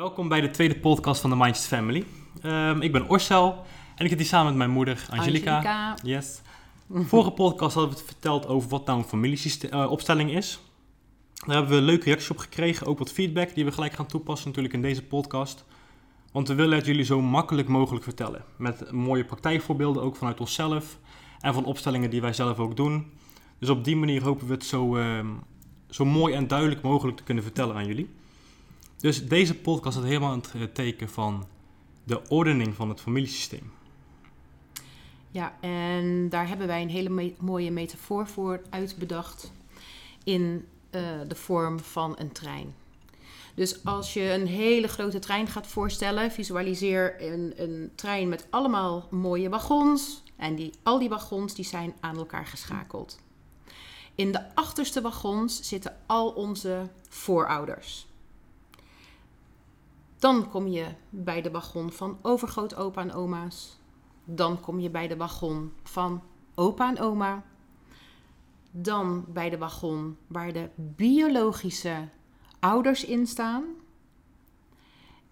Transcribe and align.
Welkom 0.00 0.28
bij 0.28 0.40
de 0.40 0.50
tweede 0.50 0.78
podcast 0.78 1.20
van 1.20 1.30
de 1.30 1.36
Mindset 1.36 1.66
Family. 1.66 2.04
Ehm, 2.42 2.80
ik 2.80 2.92
ben 2.92 3.08
Orcel 3.08 3.64
en 3.94 4.04
ik 4.04 4.10
zit 4.10 4.18
hier 4.18 4.28
samen 4.28 4.46
met 4.46 4.56
mijn 4.56 4.70
moeder 4.70 5.06
Angelica. 5.10 5.56
Angelica. 5.56 5.94
Yes. 6.02 6.40
Vorige 6.90 7.30
podcast 7.30 7.74
hadden 7.74 7.92
we 7.92 7.98
het 7.98 8.08
verteld 8.08 8.46
over 8.46 8.68
wat 8.68 8.86
nou 8.86 8.98
een 8.98 9.04
familieopstelling 9.04 10.30
is. 10.30 10.60
Daar 11.46 11.56
hebben 11.56 11.74
we 11.74 11.82
leuke 11.82 12.04
reacties 12.04 12.30
op 12.30 12.38
gekregen, 12.38 12.86
ook 12.86 12.98
wat 12.98 13.12
feedback 13.12 13.54
die 13.54 13.64
we 13.64 13.72
gelijk 13.72 13.92
gaan 13.92 14.06
toepassen 14.06 14.48
natuurlijk 14.48 14.74
in 14.74 14.82
deze 14.82 15.02
podcast. 15.02 15.64
Want 16.32 16.48
we 16.48 16.54
willen 16.54 16.76
het 16.76 16.86
jullie 16.86 17.04
zo 17.04 17.20
makkelijk 17.20 17.68
mogelijk 17.68 18.04
vertellen. 18.04 18.44
Met 18.56 18.92
mooie 18.92 19.24
praktijkvoorbeelden 19.24 20.02
ook 20.02 20.16
vanuit 20.16 20.40
onszelf 20.40 20.98
en 21.40 21.54
van 21.54 21.64
opstellingen 21.64 22.10
die 22.10 22.20
wij 22.20 22.32
zelf 22.32 22.58
ook 22.58 22.76
doen. 22.76 23.12
Dus 23.58 23.68
op 23.68 23.84
die 23.84 23.96
manier 23.96 24.22
hopen 24.22 24.46
we 24.46 24.52
het 24.52 24.64
zo, 24.64 24.96
ehm, 24.96 25.26
zo 25.90 26.04
mooi 26.04 26.34
en 26.34 26.46
duidelijk 26.46 26.82
mogelijk 26.82 27.16
te 27.16 27.22
kunnen 27.22 27.44
vertellen 27.44 27.76
aan 27.76 27.86
jullie. 27.86 28.18
Dus 29.00 29.28
deze 29.28 29.54
podcast 29.54 29.96
staat 29.96 30.08
helemaal 30.08 30.32
in 30.32 30.60
het 30.60 30.74
teken 30.74 31.08
van 31.08 31.46
de 32.04 32.28
ordening 32.28 32.74
van 32.74 32.88
het 32.88 33.00
familiesysteem. 33.00 33.72
Ja, 35.30 35.54
en 35.60 36.28
daar 36.28 36.48
hebben 36.48 36.66
wij 36.66 36.82
een 36.82 36.88
hele 36.88 37.34
mooie 37.38 37.70
metafoor 37.70 38.26
voor 38.26 38.62
uitbedacht 38.70 39.52
in 40.24 40.66
eh, 40.90 41.02
de 41.28 41.34
vorm 41.34 41.80
van 41.80 42.14
een 42.18 42.32
trein. 42.32 42.74
Dus 43.54 43.84
als 43.84 44.12
je 44.12 44.32
een 44.32 44.46
hele 44.46 44.88
grote 44.88 45.18
trein 45.18 45.46
gaat 45.46 45.66
voorstellen, 45.66 46.30
visualiseer 46.30 47.22
een, 47.32 47.52
een 47.56 47.90
trein 47.94 48.28
met 48.28 48.46
allemaal 48.50 49.06
mooie 49.10 49.48
wagons. 49.48 50.22
En 50.36 50.54
die, 50.54 50.72
al 50.82 50.98
die 50.98 51.08
wagons 51.08 51.54
die 51.54 51.64
zijn 51.64 51.94
aan 52.00 52.16
elkaar 52.16 52.46
geschakeld. 52.46 53.18
In 54.14 54.32
de 54.32 54.54
achterste 54.54 55.00
wagons 55.00 55.62
zitten 55.62 55.96
al 56.06 56.30
onze 56.30 56.88
voorouders. 57.08 58.06
Dan 60.20 60.48
kom 60.48 60.66
je 60.66 60.86
bij 61.10 61.42
de 61.42 61.50
wagon 61.50 61.92
van 61.92 62.18
overgrootopa 62.22 63.00
en 63.00 63.12
oma's. 63.12 63.78
Dan 64.24 64.60
kom 64.60 64.80
je 64.80 64.90
bij 64.90 65.08
de 65.08 65.16
wagon 65.16 65.72
van 65.82 66.22
opa 66.54 66.88
en 66.88 67.00
oma. 67.00 67.42
Dan 68.70 69.24
bij 69.28 69.50
de 69.50 69.58
wagon 69.58 70.16
waar 70.26 70.52
de 70.52 70.68
biologische 70.74 72.08
ouders 72.58 73.04
in 73.04 73.26
staan. 73.26 73.64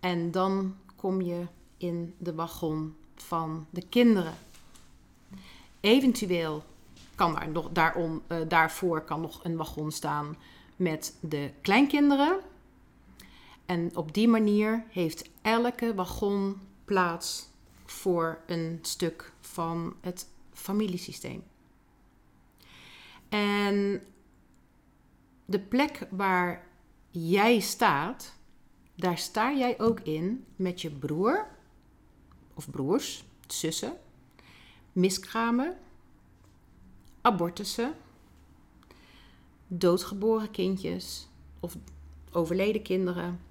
En 0.01 0.31
dan 0.31 0.77
kom 0.97 1.21
je 1.21 1.47
in 1.77 2.15
de 2.19 2.35
wagon 2.35 2.97
van 3.15 3.67
de 3.71 3.83
kinderen. 3.89 4.35
Eventueel 5.81 6.63
kan 7.15 7.35
daar 7.35 7.49
nog, 7.49 7.69
daarom, 7.73 8.23
eh, 8.27 8.39
daarvoor 8.49 9.01
kan 9.01 9.21
nog 9.21 9.45
een 9.45 9.57
wagon 9.57 9.91
staan 9.91 10.37
met 10.77 11.17
de 11.21 11.51
kleinkinderen. 11.61 12.41
En 13.69 13.97
op 13.97 14.15
die 14.15 14.29
manier 14.29 14.85
heeft 14.91 15.31
elke 15.43 15.95
wagon 15.95 16.61
plaats 16.85 17.49
voor 17.85 18.41
een 18.47 18.79
stuk 18.83 19.33
van 19.41 19.95
het 20.01 20.29
familiesysteem. 20.53 21.43
En 23.29 24.03
de 25.45 25.61
plek 25.61 26.07
waar 26.11 26.67
jij 27.11 27.61
staat, 27.61 28.35
daar 28.95 29.19
sta 29.19 29.53
jij 29.53 29.81
ook 29.81 30.01
in 30.01 30.45
met 30.57 30.81
je 30.81 30.91
broer 30.91 31.47
of 32.55 32.71
broers, 32.71 33.25
zussen, 33.47 33.97
miskramen, 34.93 35.79
abortussen, 37.21 37.95
doodgeboren 39.67 40.51
kindjes 40.51 41.29
of 41.61 41.77
overleden 42.33 42.83
kinderen. 42.83 43.48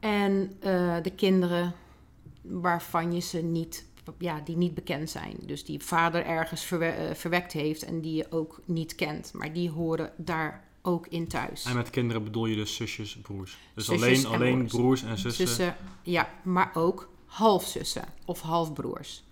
En 0.00 0.52
eh, 0.60 0.96
de 1.02 1.10
kinderen 1.16 1.72
waarvan 2.42 3.12
je 3.12 3.20
ze 3.20 3.38
niet, 3.42 3.84
ja, 4.18 4.40
die 4.44 4.56
niet 4.56 4.74
bekend 4.74 5.10
zijn. 5.10 5.36
Dus 5.40 5.64
die 5.64 5.80
vader 5.84 6.24
ergens 6.26 6.62
verwe- 6.64 6.86
eh, 6.86 7.14
verwekt 7.14 7.52
heeft 7.52 7.82
en 7.82 8.00
die 8.00 8.14
je 8.14 8.26
ook 8.30 8.60
niet 8.64 8.94
kent. 8.94 9.32
Maar 9.32 9.52
die 9.52 9.70
horen 9.70 10.12
daar 10.16 10.64
ook 10.82 11.06
in 11.06 11.28
thuis. 11.28 11.64
En 11.64 11.76
met 11.76 11.90
kinderen 11.90 12.24
bedoel 12.24 12.46
je 12.46 12.56
dus 12.56 12.74
zusjes, 12.74 13.16
broers. 13.16 13.58
Dus 13.74 13.84
Zusjes 13.84 14.02
alleen, 14.04 14.24
en 14.24 14.30
alleen 14.40 14.56
broers. 14.56 14.72
broers 14.72 15.02
en 15.02 15.18
zussen. 15.18 15.46
Zussen, 15.46 15.76
ja, 16.02 16.28
maar 16.42 16.70
ook 16.74 17.08
halfzussen 17.26 18.04
of 18.24 18.40
halfbroers. 18.40 19.22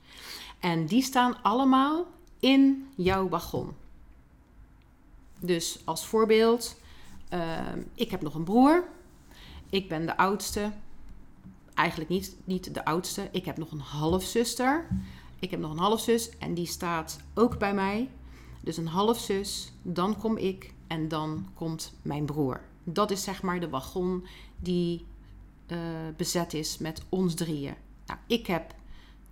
En 0.59 0.87
die 0.87 1.03
staan 1.03 1.43
allemaal 1.43 2.07
in 2.41 2.89
jouw 2.97 3.29
wagon. 3.29 3.73
Dus 5.41 5.79
als 5.85 6.07
voorbeeld, 6.07 6.81
ehm, 7.29 7.79
ik 7.95 8.11
heb 8.11 8.23
nog 8.23 8.35
een 8.35 8.45
broer. 8.45 8.85
Ik 9.71 9.89
ben 9.89 10.07
de 10.07 10.17
oudste. 10.17 10.73
Eigenlijk 11.75 12.11
niet, 12.11 12.37
niet 12.45 12.75
de 12.75 12.85
oudste. 12.85 13.29
Ik 13.33 13.45
heb 13.45 13.57
nog 13.57 13.71
een 13.71 13.81
halfzuster. 13.81 14.89
Ik 15.39 15.51
heb 15.51 15.61
nog 15.61 15.71
een 15.71 15.79
halfzus 15.79 16.39
en 16.39 16.55
die 16.55 16.67
staat 16.67 17.21
ook 17.35 17.59
bij 17.59 17.75
mij. 17.75 18.11
Dus 18.61 18.77
een 18.77 18.87
halfzus, 18.87 19.73
dan 19.83 20.19
kom 20.19 20.37
ik 20.37 20.75
en 20.87 21.09
dan 21.09 21.47
komt 21.55 21.93
mijn 22.03 22.25
broer. 22.25 22.61
Dat 22.85 23.11
is 23.11 23.23
zeg 23.23 23.43
maar 23.43 23.61
de 23.61 23.69
wagon 23.69 24.27
die 24.57 25.07
eh, 25.67 25.79
bezet 26.17 26.55
is 26.55 26.79
met 26.79 27.03
ons 27.09 27.35
drieën. 27.35 27.75
Nou, 28.07 28.19
ik 28.27 28.47
heb 28.47 28.75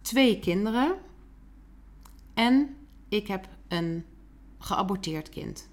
twee 0.00 0.38
kinderen 0.38 0.96
en 2.34 2.76
ik 3.08 3.26
heb 3.26 3.48
een 3.68 4.04
geaborteerd 4.58 5.28
kind. 5.28 5.68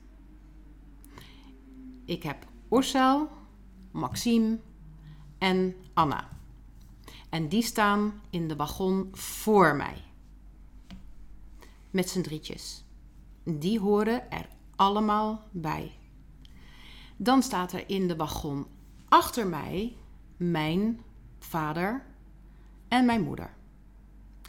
Ik 2.05 2.23
heb 2.23 2.47
Orcel, 2.67 3.29
Maxime 3.93 4.59
en 5.37 5.75
Anna. 5.93 6.29
En 7.29 7.47
die 7.47 7.63
staan 7.63 8.21
in 8.29 8.47
de 8.47 8.55
wagon 8.55 9.09
voor 9.11 9.75
mij. 9.75 10.03
Met 11.89 12.09
z'n 12.09 12.21
drietjes. 12.21 12.83
Die 13.43 13.79
horen 13.79 14.31
er 14.31 14.47
allemaal 14.75 15.43
bij. 15.51 15.91
Dan 17.17 17.43
staat 17.43 17.71
er 17.71 17.89
in 17.89 18.07
de 18.07 18.15
wagon 18.15 18.67
achter 19.09 19.47
mij 19.47 19.95
mijn 20.37 21.01
vader 21.39 22.05
en 22.87 23.05
mijn 23.05 23.21
moeder. 23.21 23.53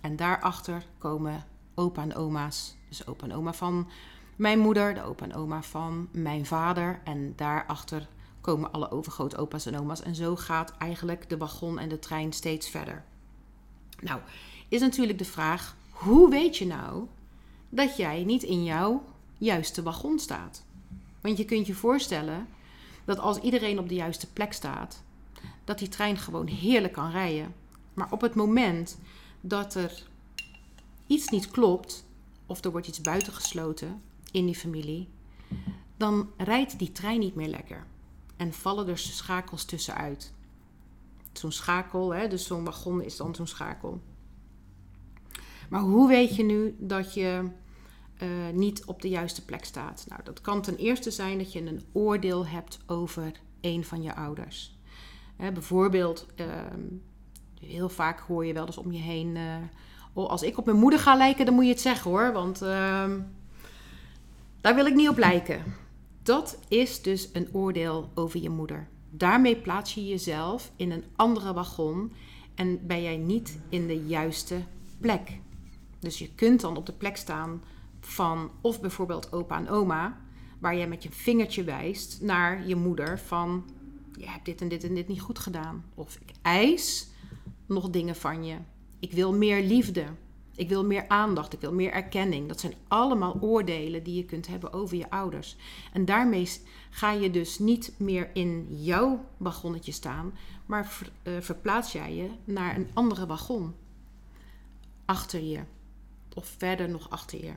En 0.01 0.17
daarachter 0.17 0.87
komen 0.99 1.45
opa 1.75 2.03
en 2.03 2.15
oma's. 2.15 2.77
Dus 2.89 3.07
opa 3.07 3.25
en 3.25 3.33
oma 3.33 3.53
van 3.53 3.89
mijn 4.37 4.59
moeder, 4.59 4.95
de 4.95 5.03
opa 5.03 5.25
en 5.25 5.35
oma 5.35 5.63
van 5.63 6.09
mijn 6.13 6.47
vader. 6.47 7.01
En 7.05 7.33
daarachter 7.37 8.09
komen 8.45 8.73
alle 8.73 8.91
overgrootopa's 8.91 9.67
en 9.67 9.79
oma's. 9.79 10.03
En 10.03 10.15
zo 10.15 10.37
gaat 10.37 10.77
eigenlijk 10.79 11.29
de 11.29 11.37
wagon 11.37 11.79
en 11.79 11.89
de 11.89 11.99
trein 11.99 12.33
steeds 12.33 12.69
verder. 12.69 13.05
Nou, 14.01 14.21
is 14.69 14.81
natuurlijk 14.81 15.19
de 15.19 15.25
vraag: 15.25 15.77
hoe 15.91 16.31
weet 16.31 16.57
je 16.57 16.67
nou 16.67 17.07
dat 17.69 17.97
jij 17.97 18.25
niet 18.25 18.43
in 18.43 18.65
jouw 18.65 19.05
juiste 19.39 19.83
wagon 19.83 20.19
staat? 20.19 20.65
Want 21.21 21.39
je 21.39 21.45
kunt 21.45 21.67
je 21.67 21.75
voorstellen 21.75 22.49
dat 23.05 23.19
als 23.19 23.39
iedereen 23.39 23.79
op 23.79 23.89
de 23.89 23.95
juiste 23.95 24.33
plek 24.33 24.53
staat, 24.53 25.03
dat 25.65 25.79
die 25.79 25.89
trein 25.89 26.17
gewoon 26.17 26.47
heerlijk 26.47 26.93
kan 26.93 27.11
rijden. 27.11 27.55
Maar 27.95 28.13
op 28.13 28.21
het 28.21 28.35
moment 28.35 28.99
dat 29.41 29.75
er 29.75 30.03
iets 31.07 31.29
niet 31.29 31.51
klopt, 31.51 32.05
of 32.47 32.65
er 32.65 32.71
wordt 32.71 32.89
iets 32.89 33.01
buitengesloten 33.01 34.03
in 34.31 34.47
die 34.47 34.57
familie, 34.57 35.09
dan 35.97 36.31
rijdt 36.37 36.79
die 36.79 36.93
trein 36.93 37.19
niet 37.19 37.35
meer 37.35 37.49
lekker. 37.49 37.87
En 38.37 38.53
vallen 38.53 38.89
er 38.89 38.99
schakels 38.99 39.65
tussenuit. 39.65 40.33
Zo'n 41.33 41.53
schakel, 41.53 42.15
hè, 42.15 42.29
dus 42.29 42.47
zo'n 42.47 42.65
wagon 42.65 43.03
is 43.03 43.17
dan 43.17 43.35
zo'n 43.35 43.47
schakel. 43.47 44.03
Maar 45.69 45.81
hoe 45.81 46.09
weet 46.09 46.37
je 46.37 46.43
nu 46.43 46.77
dat 46.79 47.15
je 47.15 47.51
eh, 48.17 48.29
niet 48.53 48.85
op 48.85 49.03
de 49.03 49.09
juiste 49.09 49.45
plek 49.45 49.65
staat? 49.65 50.05
Nou, 50.09 50.23
dat 50.25 50.41
kan 50.41 50.63
ten 50.63 50.77
eerste 50.77 51.11
zijn 51.11 51.39
dat 51.39 51.53
je 51.53 51.67
een 51.67 51.83
oordeel 51.93 52.47
hebt 52.47 52.79
over 52.87 53.33
een 53.61 53.85
van 53.85 54.03
je 54.03 54.15
ouders. 54.15 54.79
Hè, 55.37 55.53
bijvoorbeeld, 55.53 56.27
ehm, 56.35 56.81
heel 57.61 57.89
vaak 57.89 58.21
hoor 58.21 58.47
je 58.47 58.53
wel 58.53 58.67
eens 58.67 58.79
om 58.79 58.93
je 58.93 59.01
heen. 59.01 59.37
eh, 59.37 59.57
oh, 60.13 60.29
als 60.29 60.43
ik 60.43 60.59
op 60.59 60.65
mijn 60.65 60.79
moeder 60.79 60.99
ga 60.99 61.17
lijken, 61.17 61.45
dan 61.45 61.55
moet 61.55 61.65
je 61.65 61.71
het 61.71 61.81
zeggen 61.81 62.11
hoor. 62.11 62.33
Want 62.33 62.63
ehm, 62.63 63.21
daar 64.61 64.75
wil 64.75 64.87
ik 64.87 64.95
niet 64.95 65.09
op 65.09 65.19
lijken. 65.19 65.63
Dat 66.25 66.59
is 66.69 67.03
dus 67.03 67.29
een 67.33 67.49
oordeel 67.53 68.11
over 68.15 68.41
je 68.41 68.51
moeder. 68.51 68.89
Daarmee 69.11 69.57
plaats 69.57 69.95
je 69.95 70.07
jezelf 70.07 70.73
in 70.77 70.91
een 70.91 71.05
andere 71.17 71.53
wagon 71.53 72.13
en 72.55 72.87
ben 72.87 73.03
jij 73.03 73.17
niet 73.17 73.59
in 73.69 73.87
de 73.87 74.07
juiste 74.07 74.63
plek. 75.01 75.39
Dus 75.99 76.19
je 76.19 76.35
kunt 76.35 76.61
dan 76.61 76.77
op 76.77 76.87
de 76.87 76.93
plek 76.93 77.17
staan 77.17 77.63
van 78.01 78.51
of 78.61 78.81
bijvoorbeeld 78.81 79.33
opa 79.33 79.57
en 79.57 79.69
oma, 79.69 80.21
waar 80.59 80.77
jij 80.77 80.89
met 80.89 81.03
je 81.03 81.11
vingertje 81.11 81.65
wijst 81.65 82.21
naar 82.21 82.67
je 82.67 82.77
moeder 82.77 83.19
van 83.19 83.65
je 84.13 84.29
hebt 84.29 84.45
dit 84.45 84.61
en 84.61 84.69
dit 84.69 84.85
en 84.85 84.95
dit 84.95 85.09
niet 85.09 85.21
goed 85.21 85.39
gedaan. 85.39 85.85
Of 85.95 86.15
ik 86.15 86.35
eis 86.43 87.09
nog 87.67 87.91
dingen 87.91 88.17
van 88.17 88.45
je. 88.45 88.57
Ik 88.99 89.13
wil 89.13 89.35
meer 89.35 89.63
liefde. 89.63 90.05
Ik 90.57 90.69
wil 90.69 90.85
meer 90.85 91.09
aandacht, 91.09 91.53
ik 91.53 91.61
wil 91.61 91.73
meer 91.73 91.93
erkenning. 91.93 92.49
Dat 92.49 92.61
zijn 92.61 92.75
allemaal 92.89 93.37
oordelen 93.41 94.03
die 94.03 94.17
je 94.17 94.25
kunt 94.25 94.47
hebben 94.47 94.73
over 94.73 94.97
je 94.97 95.11
ouders. 95.11 95.57
En 95.93 96.05
daarmee 96.05 96.49
ga 96.91 97.13
je 97.13 97.31
dus 97.31 97.59
niet 97.59 97.95
meer 97.99 98.31
in 98.33 98.67
jouw 98.71 99.25
wagonnetje 99.37 99.93
staan, 99.93 100.35
maar 100.67 100.99
eh, 101.23 101.33
verplaats 101.41 101.93
jij 101.93 102.15
je 102.15 102.29
naar 102.45 102.77
een 102.77 102.91
andere 102.93 103.27
wagon. 103.27 103.75
Achter 105.05 105.41
je. 105.43 105.61
Of 106.35 106.55
verder 106.59 106.89
nog 106.89 107.11
achter 107.11 107.45
je. 107.45 107.53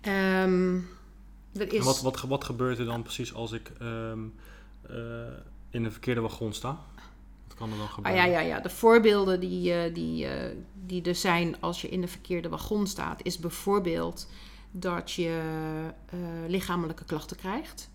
Ehm, 0.00 0.76
is... 1.52 1.84
wat, 1.84 2.00
wat, 2.02 2.20
wat 2.20 2.44
gebeurt 2.44 2.78
er 2.78 2.84
dan 2.84 3.02
precies 3.02 3.34
als 3.34 3.52
ik 3.52 3.72
ehm, 3.78 4.24
eh, 4.82 4.96
in 5.70 5.84
een 5.84 5.92
verkeerde 5.92 6.20
wagon 6.20 6.52
sta? 6.52 6.78
Kan 7.60 7.70
er 7.70 7.76
dan 7.76 8.04
Ah, 8.04 8.14
ja, 8.14 8.24
ja, 8.24 8.40
ja. 8.40 8.60
De 8.60 8.70
voorbeelden 8.70 9.40
die, 9.40 9.72
eh, 9.72 9.94
die, 9.94 10.26
eh, 10.26 10.56
die 10.86 11.02
er 11.02 11.14
zijn 11.14 11.60
als 11.60 11.80
je 11.80 11.88
in 11.88 12.00
de 12.00 12.08
verkeerde 12.08 12.48
wagon 12.48 12.86
staat, 12.86 13.20
is 13.22 13.38
bijvoorbeeld 13.38 14.28
dat 14.70 15.12
je 15.12 15.42
eh, 16.06 16.18
lichamelijke 16.48 17.04
klachten 17.04 17.36
krijgt. 17.36 17.90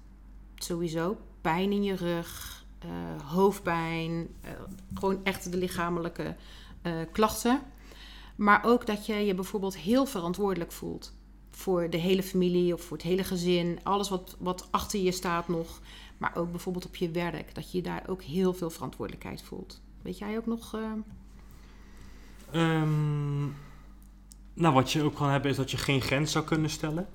Sowieso. 0.56 1.18
Pijn 1.42 1.72
in 1.72 1.84
je 1.84 1.96
rug, 1.96 2.64
hoofdpijn, 3.26 4.28
gewoon 4.94 5.20
echt 5.24 5.52
de 5.52 5.58
lichamelijke 5.58 6.36
klachten. 7.12 7.62
Maar 8.36 8.64
ook 8.66 8.86
dat 8.86 9.06
je 9.06 9.14
je 9.14 9.36
bijvoorbeeld 9.36 9.78
heel 9.78 10.06
verantwoordelijk 10.06 10.72
voelt 10.72 11.14
voor 11.52 11.90
de 11.90 11.98
hele 11.98 12.24
familie 12.24 12.74
of 12.74 12.82
voor 12.82 12.98
het 12.98 13.06
hele 13.06 13.24
gezin. 13.24 13.80
Alles 13.84 14.10
wat, 14.10 14.36
wat 14.40 14.68
achter 14.72 15.00
je 15.00 15.12
staat 15.12 15.48
nog. 15.48 15.82
Maar 16.18 16.32
ook 16.36 16.52
bijvoorbeeld 16.52 16.86
op 16.86 16.96
je 16.96 17.12
werk. 17.12 17.56
Dat 17.56 17.72
je 17.72 17.82
daar 17.82 18.04
ook 18.08 18.22
heel 18.24 18.54
veel 18.54 18.70
verantwoordelijkheid 18.70 19.42
voelt. 19.44 19.82
Weet 20.02 20.18
jij 20.18 20.38
ook 20.38 20.46
nog... 20.46 20.74
eh, 20.74 20.82
Ehm, 22.52 23.44
nou, 24.54 24.74
wat 24.74 24.92
je 24.92 25.04
ook 25.04 25.16
kan 25.16 25.30
hebben 25.30 25.52
is 25.52 25.58
dat 25.58 25.72
je 25.72 25.78
geen 25.78 26.02
grens 26.02 26.32
zou 26.32 26.46
kunnen 26.46 26.70
stellen. 26.70 27.08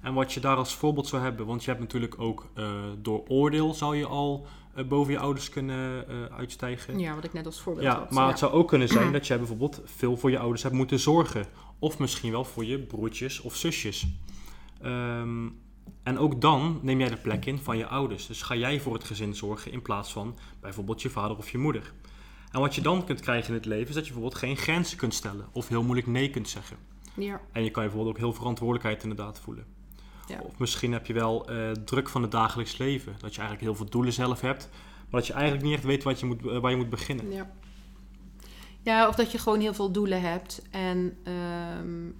En 0.00 0.14
wat 0.14 0.32
je 0.32 0.40
daar 0.40 0.56
als 0.56 0.74
voorbeeld 0.74 1.06
zou 1.06 1.22
hebben, 1.22 1.46
want 1.46 1.64
je 1.64 1.68
hebt 1.70 1.82
natuurlijk 1.82 2.20
ook 2.20 2.48
eh, 2.54 2.70
door 2.98 3.22
oordeel 3.28 3.74
zou 3.74 3.96
je 3.96 4.06
al 4.06 4.46
eh, 4.74 4.84
boven 4.84 5.12
je 5.12 5.18
ouders 5.18 5.48
kunnen 5.48 6.06
uitstijgen. 6.30 6.98
ja, 6.98 7.14
wat 7.14 7.24
ik 7.24 7.32
net 7.32 7.46
als 7.46 7.60
voorbeeld 7.60 7.84
Ja, 7.86 7.98
had. 7.98 8.10
maar 8.10 8.22
ja. 8.24 8.28
het 8.28 8.38
zou 8.38 8.52
ook 8.52 8.68
kunnen 8.68 8.88
zijn 8.88 9.12
dat 9.18 9.26
jij 9.26 9.38
bijvoorbeeld 9.38 9.80
veel 9.84 10.16
voor 10.16 10.30
je 10.30 10.38
ouders 10.38 10.62
hebt 10.62 10.74
moeten 10.74 10.98
zorgen. 10.98 11.46
Of 11.78 11.98
misschien 11.98 12.30
wel 12.32 12.44
voor 12.44 12.64
je 12.64 12.78
broertjes 12.78 13.40
of 13.40 13.56
zusjes. 13.56 14.06
Ehm, 14.82 15.46
en 16.06 16.18
ook 16.18 16.40
dan 16.40 16.78
neem 16.82 16.98
jij 16.98 17.08
de 17.08 17.16
plek 17.16 17.46
in 17.46 17.58
van 17.58 17.78
je 17.78 17.86
ouders. 17.86 18.26
Dus 18.26 18.42
ga 18.42 18.54
jij 18.54 18.80
voor 18.80 18.94
het 18.94 19.04
gezin 19.04 19.34
zorgen 19.34 19.72
in 19.72 19.82
plaats 19.82 20.12
van 20.12 20.36
bijvoorbeeld 20.60 21.02
je 21.02 21.10
vader 21.10 21.36
of 21.36 21.50
je 21.50 21.58
moeder. 21.58 21.92
En 22.50 22.60
wat 22.60 22.74
je 22.74 22.80
dan 22.80 23.04
kunt 23.04 23.20
krijgen 23.20 23.48
in 23.48 23.54
het 23.54 23.64
leven 23.64 23.88
is 23.88 23.94
dat 23.94 24.06
je 24.06 24.12
bijvoorbeeld 24.12 24.42
geen 24.42 24.56
grenzen 24.56 24.96
kunt 24.96 25.14
stellen. 25.14 25.46
Of 25.52 25.68
heel 25.68 25.82
moeilijk 25.82 26.06
nee 26.06 26.30
kunt 26.30 26.48
zeggen. 26.48 26.76
Ja, 27.14 27.40
En 27.52 27.64
je 27.64 27.70
kan 27.70 27.82
je 27.82 27.88
bijvoorbeeld 27.88 28.16
ook 28.16 28.22
heel 28.22 28.32
verantwoordelijkheid 28.32 29.02
inderdaad 29.02 29.40
voelen. 29.40 29.64
Ja. 30.26 30.40
Of 30.42 30.58
misschien 30.58 30.92
heb 30.92 31.06
je 31.06 31.12
wel 31.12 31.48
eh, 31.48 31.70
druk 31.70 32.08
van 32.08 32.22
het 32.22 32.30
dagelijks 32.30 32.76
leven. 32.76 33.12
Dat 33.12 33.34
je 33.34 33.40
eigenlijk 33.40 33.60
heel 33.60 33.74
veel 33.74 33.90
doelen 33.90 34.12
zelf 34.12 34.40
hebt. 34.40 34.68
Maar 35.10 35.20
dat 35.20 35.26
je 35.26 35.32
eigenlijk 35.32 35.64
niet 35.64 35.74
echt 35.74 35.84
weet 35.84 36.02
wat 36.02 36.20
je 36.20 36.26
moet, 36.26 36.46
eh, 36.46 36.58
waar 36.58 36.70
je 36.70 36.76
moet 36.76 36.90
beginnen. 36.90 37.30
ja. 37.30 37.50
Ja, 38.82 39.08
of 39.08 39.14
dat 39.14 39.32
je 39.32 39.38
gewoon 39.38 39.60
heel 39.60 39.74
veel 39.74 39.92
doelen 39.92 40.20
hebt 40.20 40.62
en, 40.70 41.18
ehm, 41.22 42.10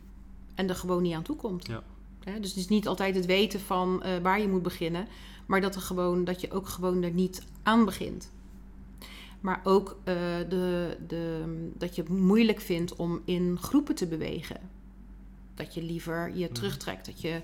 en 0.54 0.68
er 0.68 0.74
gewoon 0.74 1.02
niet 1.02 1.14
aan 1.14 1.22
toe 1.22 1.36
komt. 1.36 1.66
Ja. 1.66 1.82
Hè, 2.30 2.40
dus 2.40 2.50
het 2.50 2.58
is 2.58 2.68
niet 2.68 2.88
altijd 2.88 3.14
het 3.14 3.26
weten 3.26 3.60
van 3.60 4.02
eh, 4.02 4.18
waar 4.22 4.40
je 4.40 4.48
moet 4.48 4.62
beginnen, 4.62 5.06
maar 5.46 5.60
dat, 5.60 5.74
er 5.74 5.80
gewoon, 5.80 6.24
dat 6.24 6.40
je 6.40 6.50
ook 6.50 6.68
gewoon 6.68 7.02
er 7.02 7.10
niet 7.12 7.42
aan 7.62 7.84
begint. 7.84 8.30
Maar 9.40 9.60
ook 9.64 9.96
eh, 10.04 10.14
de, 10.48 10.96
de, 11.06 11.44
dat 11.78 11.94
je 11.96 12.02
het 12.02 12.10
moeilijk 12.10 12.60
vindt 12.60 12.96
om 12.96 13.20
in 13.24 13.58
groepen 13.60 13.94
te 13.94 14.06
bewegen. 14.06 14.60
Dat 15.54 15.74
je 15.74 15.82
liever 15.82 16.36
je 16.36 16.44
Mhm. 16.44 16.52
terugtrekt, 16.54 17.06
dat 17.06 17.20
je 17.20 17.40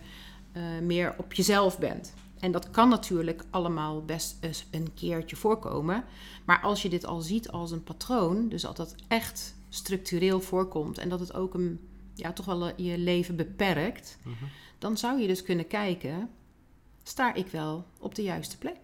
eh, 0.53 0.63
meer 0.83 1.15
op 1.19 1.33
jezelf 1.33 1.79
bent. 1.79 2.15
En 2.41 2.53
dat 2.53 2.71
kan 2.71 2.89
natuurlijk 2.89 3.45
allemaal 3.51 4.05
best 4.05 4.37
eens 4.41 4.67
een 4.71 4.95
keertje 4.95 5.37
voorkomen. 5.37 6.05
Maar 6.45 6.61
als 6.61 6.83
je 6.83 6.89
dit 6.89 7.07
al 7.07 7.21
ziet 7.21 7.49
als 7.51 7.71
een 7.71 7.83
patroon, 7.85 8.49
dus 8.49 8.63
dat 8.63 8.77
dat 8.77 8.95
echt 9.09 9.55
structureel 9.69 10.41
voorkomt 10.41 10.99
en 10.99 11.09
dat 11.09 11.21
het 11.21 11.35
ook 11.35 11.55
een, 11.55 11.81
ja, 12.15 12.33
toch 12.33 12.47
wel 12.47 12.73
je 12.83 12.99
leven 12.99 13.37
beperkt, 13.37 14.19
Mhm. 14.25 14.45
Dan 14.83 14.97
zou 14.97 15.21
je 15.21 15.27
dus 15.27 15.43
kunnen 15.43 15.67
kijken: 15.67 16.31
sta 17.03 17.35
ik 17.35 17.47
wel 17.47 17.85
op 17.99 18.15
de 18.15 18.23
juiste 18.23 18.59
plek? 18.59 18.79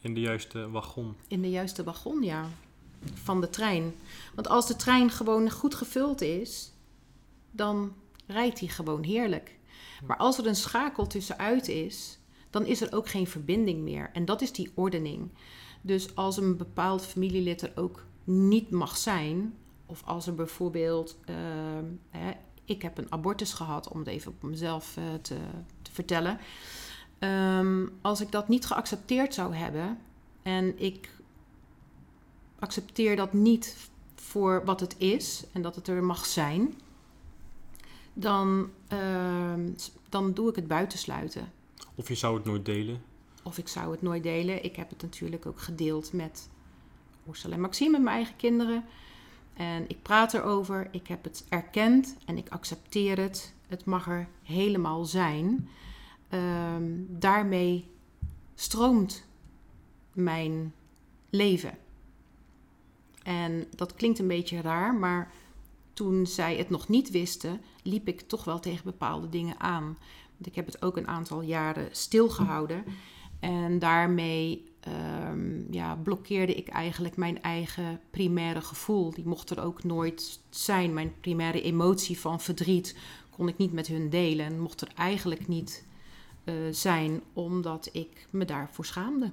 In 0.00 0.14
de 0.14 0.20
juiste 0.20 0.70
wagon. 0.70 1.16
In 1.28 1.42
de 1.42 1.50
juiste 1.50 1.84
wagon, 1.84 2.22
ja. 2.22 2.48
Van 3.14 3.40
de 3.40 3.50
trein. 3.50 3.94
Want 4.34 4.48
als 4.48 4.66
de 4.66 4.76
trein 4.76 5.10
gewoon 5.10 5.50
goed 5.50 5.74
gevuld 5.74 6.20
is, 6.20 6.72
dan 7.50 7.94
rijdt 8.26 8.58
hij 8.58 8.68
gewoon 8.68 9.02
heerlijk. 9.02 9.58
Maar 10.06 10.16
als 10.16 10.38
er 10.38 10.46
een 10.46 10.56
schakel 10.56 11.06
tussenuit 11.06 11.68
is, 11.68 12.18
dan 12.50 12.66
is 12.66 12.80
er 12.80 12.94
ook 12.94 13.08
geen 13.08 13.26
verbinding 13.26 13.82
meer. 13.82 14.10
En 14.12 14.24
dat 14.24 14.40
is 14.40 14.52
die 14.52 14.70
ordening. 14.74 15.30
Dus 15.80 16.14
als 16.14 16.36
een 16.36 16.56
bepaald 16.56 17.06
familielid 17.06 17.62
er 17.62 17.72
ook 17.74 18.06
niet 18.24 18.70
mag 18.70 18.96
zijn, 18.96 19.54
of 19.86 20.02
als 20.04 20.26
er 20.26 20.34
bijvoorbeeld, 20.34 21.18
ehm, 21.24 21.84
hè, 22.10 22.32
ik 22.66 22.82
heb 22.82 22.98
een 22.98 23.12
abortus 23.12 23.52
gehad, 23.52 23.88
om 23.88 23.98
het 23.98 24.08
even 24.08 24.32
op 24.32 24.42
mezelf 24.42 24.96
eh, 24.96 25.04
te, 25.22 25.36
te 25.82 25.92
vertellen. 25.92 26.38
Ehm, 27.18 27.86
als 28.00 28.20
ik 28.20 28.32
dat 28.32 28.48
niet 28.48 28.66
geaccepteerd 28.66 29.34
zou 29.34 29.54
hebben 29.54 29.98
en 30.42 30.78
ik 30.82 31.10
accepteer 32.58 33.16
dat 33.16 33.32
niet 33.32 33.76
voor 34.14 34.64
wat 34.64 34.80
het 34.80 34.94
is 34.98 35.44
en 35.52 35.62
dat 35.62 35.74
het 35.74 35.88
er 35.88 36.04
mag 36.04 36.26
zijn, 36.26 36.74
dan, 38.12 38.70
ehm, 38.88 39.70
dan 40.08 40.34
doe 40.34 40.48
ik 40.48 40.56
het 40.56 40.66
buitensluiten. 40.66 41.52
Of 41.94 42.08
je 42.08 42.14
zou 42.14 42.36
het 42.36 42.44
nooit 42.44 42.64
delen. 42.64 43.02
Of 43.42 43.58
ik 43.58 43.68
zou 43.68 43.90
het 43.90 44.02
nooit 44.02 44.22
delen. 44.22 44.64
Ik 44.64 44.76
heb 44.76 44.90
het 44.90 45.02
natuurlijk 45.02 45.46
ook 45.46 45.60
gedeeld 45.60 46.12
met 46.12 46.48
Ursula 47.28 47.54
en 47.54 47.60
Maxime, 47.60 47.98
mijn 47.98 48.16
eigen 48.16 48.36
kinderen. 48.36 48.84
En 49.56 49.84
ik 49.88 50.02
praat 50.02 50.34
erover, 50.34 50.88
ik 50.90 51.06
heb 51.06 51.24
het 51.24 51.44
erkend 51.48 52.16
en 52.24 52.36
ik 52.36 52.48
accepteer 52.48 53.18
het. 53.18 53.54
Het 53.66 53.84
mag 53.84 54.08
er 54.08 54.28
helemaal 54.42 55.04
zijn. 55.04 55.68
Ehm, 56.28 56.84
daarmee 57.08 57.90
stroomt 58.54 59.26
mijn 60.12 60.74
leven. 61.30 61.78
En 63.22 63.66
dat 63.76 63.94
klinkt 63.94 64.18
een 64.18 64.28
beetje 64.28 64.60
raar, 64.60 64.94
maar 64.94 65.32
toen 65.92 66.26
zij 66.26 66.56
het 66.56 66.70
nog 66.70 66.88
niet 66.88 67.10
wisten, 67.10 67.60
liep 67.82 68.08
ik 68.08 68.20
toch 68.20 68.44
wel 68.44 68.58
tegen 68.58 68.84
bepaalde 68.84 69.28
dingen 69.28 69.60
aan. 69.60 69.84
Want 70.32 70.46
ik 70.46 70.54
heb 70.54 70.66
het 70.66 70.82
ook 70.82 70.96
een 70.96 71.08
aantal 71.08 71.42
jaren 71.42 71.88
stilgehouden. 71.90 72.84
En 73.40 73.78
daarmee 73.78 74.74
ehm, 74.86 75.72
ja, 75.72 75.96
blokkeerde 75.96 76.54
ik 76.54 76.68
eigenlijk 76.68 77.16
mijn 77.16 77.42
eigen 77.42 78.00
primaire 78.10 78.60
gevoel. 78.60 79.10
Die 79.10 79.26
mocht 79.26 79.50
er 79.50 79.62
ook 79.62 79.84
nooit 79.84 80.40
zijn. 80.50 80.94
Mijn 80.94 81.12
primaire 81.20 81.62
emotie 81.62 82.18
van 82.18 82.40
verdriet 82.40 82.96
kon 83.30 83.48
ik 83.48 83.56
niet 83.56 83.72
met 83.72 83.86
hun 83.86 84.10
delen. 84.10 84.46
En 84.46 84.60
mocht 84.60 84.80
er 84.80 84.90
eigenlijk 84.94 85.48
niet 85.48 85.84
eh, 86.44 86.54
zijn, 86.70 87.22
omdat 87.32 87.88
ik 87.92 88.26
me 88.30 88.44
daarvoor 88.44 88.84
schaamde. 88.84 89.30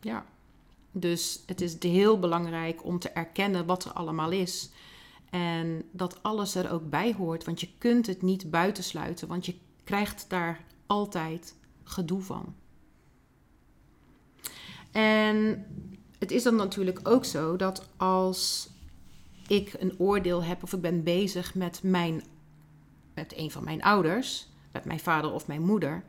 Ja. 0.00 0.26
Dus 0.92 1.42
het 1.46 1.60
is 1.60 1.76
heel 1.78 2.18
belangrijk 2.18 2.84
om 2.84 2.98
te 2.98 3.10
erkennen 3.10 3.66
wat 3.66 3.84
er 3.84 3.92
allemaal 3.92 4.30
is. 4.30 4.70
En 5.30 5.82
dat 5.90 6.22
alles 6.22 6.54
er 6.54 6.70
ook 6.70 6.90
bij 6.90 7.14
hoort. 7.14 7.44
Want 7.44 7.60
je 7.60 7.68
kunt 7.78 8.06
het 8.06 8.22
niet 8.22 8.50
buitensluiten. 8.50 9.28
Want 9.28 9.46
je 9.46 9.54
krijgt 9.84 10.24
daar 10.28 10.64
altijd 10.86 11.54
gedoe 11.84 12.22
van. 12.22 12.54
En 14.96 15.66
het 16.18 16.30
is 16.30 16.42
dan 16.42 16.56
natuurlijk 16.56 17.00
ook 17.02 17.24
zo 17.24 17.56
dat 17.56 17.88
als 17.96 18.70
ik 19.46 19.74
een 19.78 19.94
oordeel 19.98 20.44
heb 20.44 20.62
of 20.62 20.72
ik 20.72 20.80
ben 20.80 21.02
bezig 21.02 21.54
met, 21.54 21.82
mijn, 21.82 22.22
met 23.14 23.36
een 23.36 23.50
van 23.50 23.64
mijn 23.64 23.82
ouders, 23.82 24.48
met 24.72 24.84
mijn 24.84 25.00
vader 25.00 25.32
of 25.32 25.46
mijn 25.46 25.62
moeder, 25.62 26.04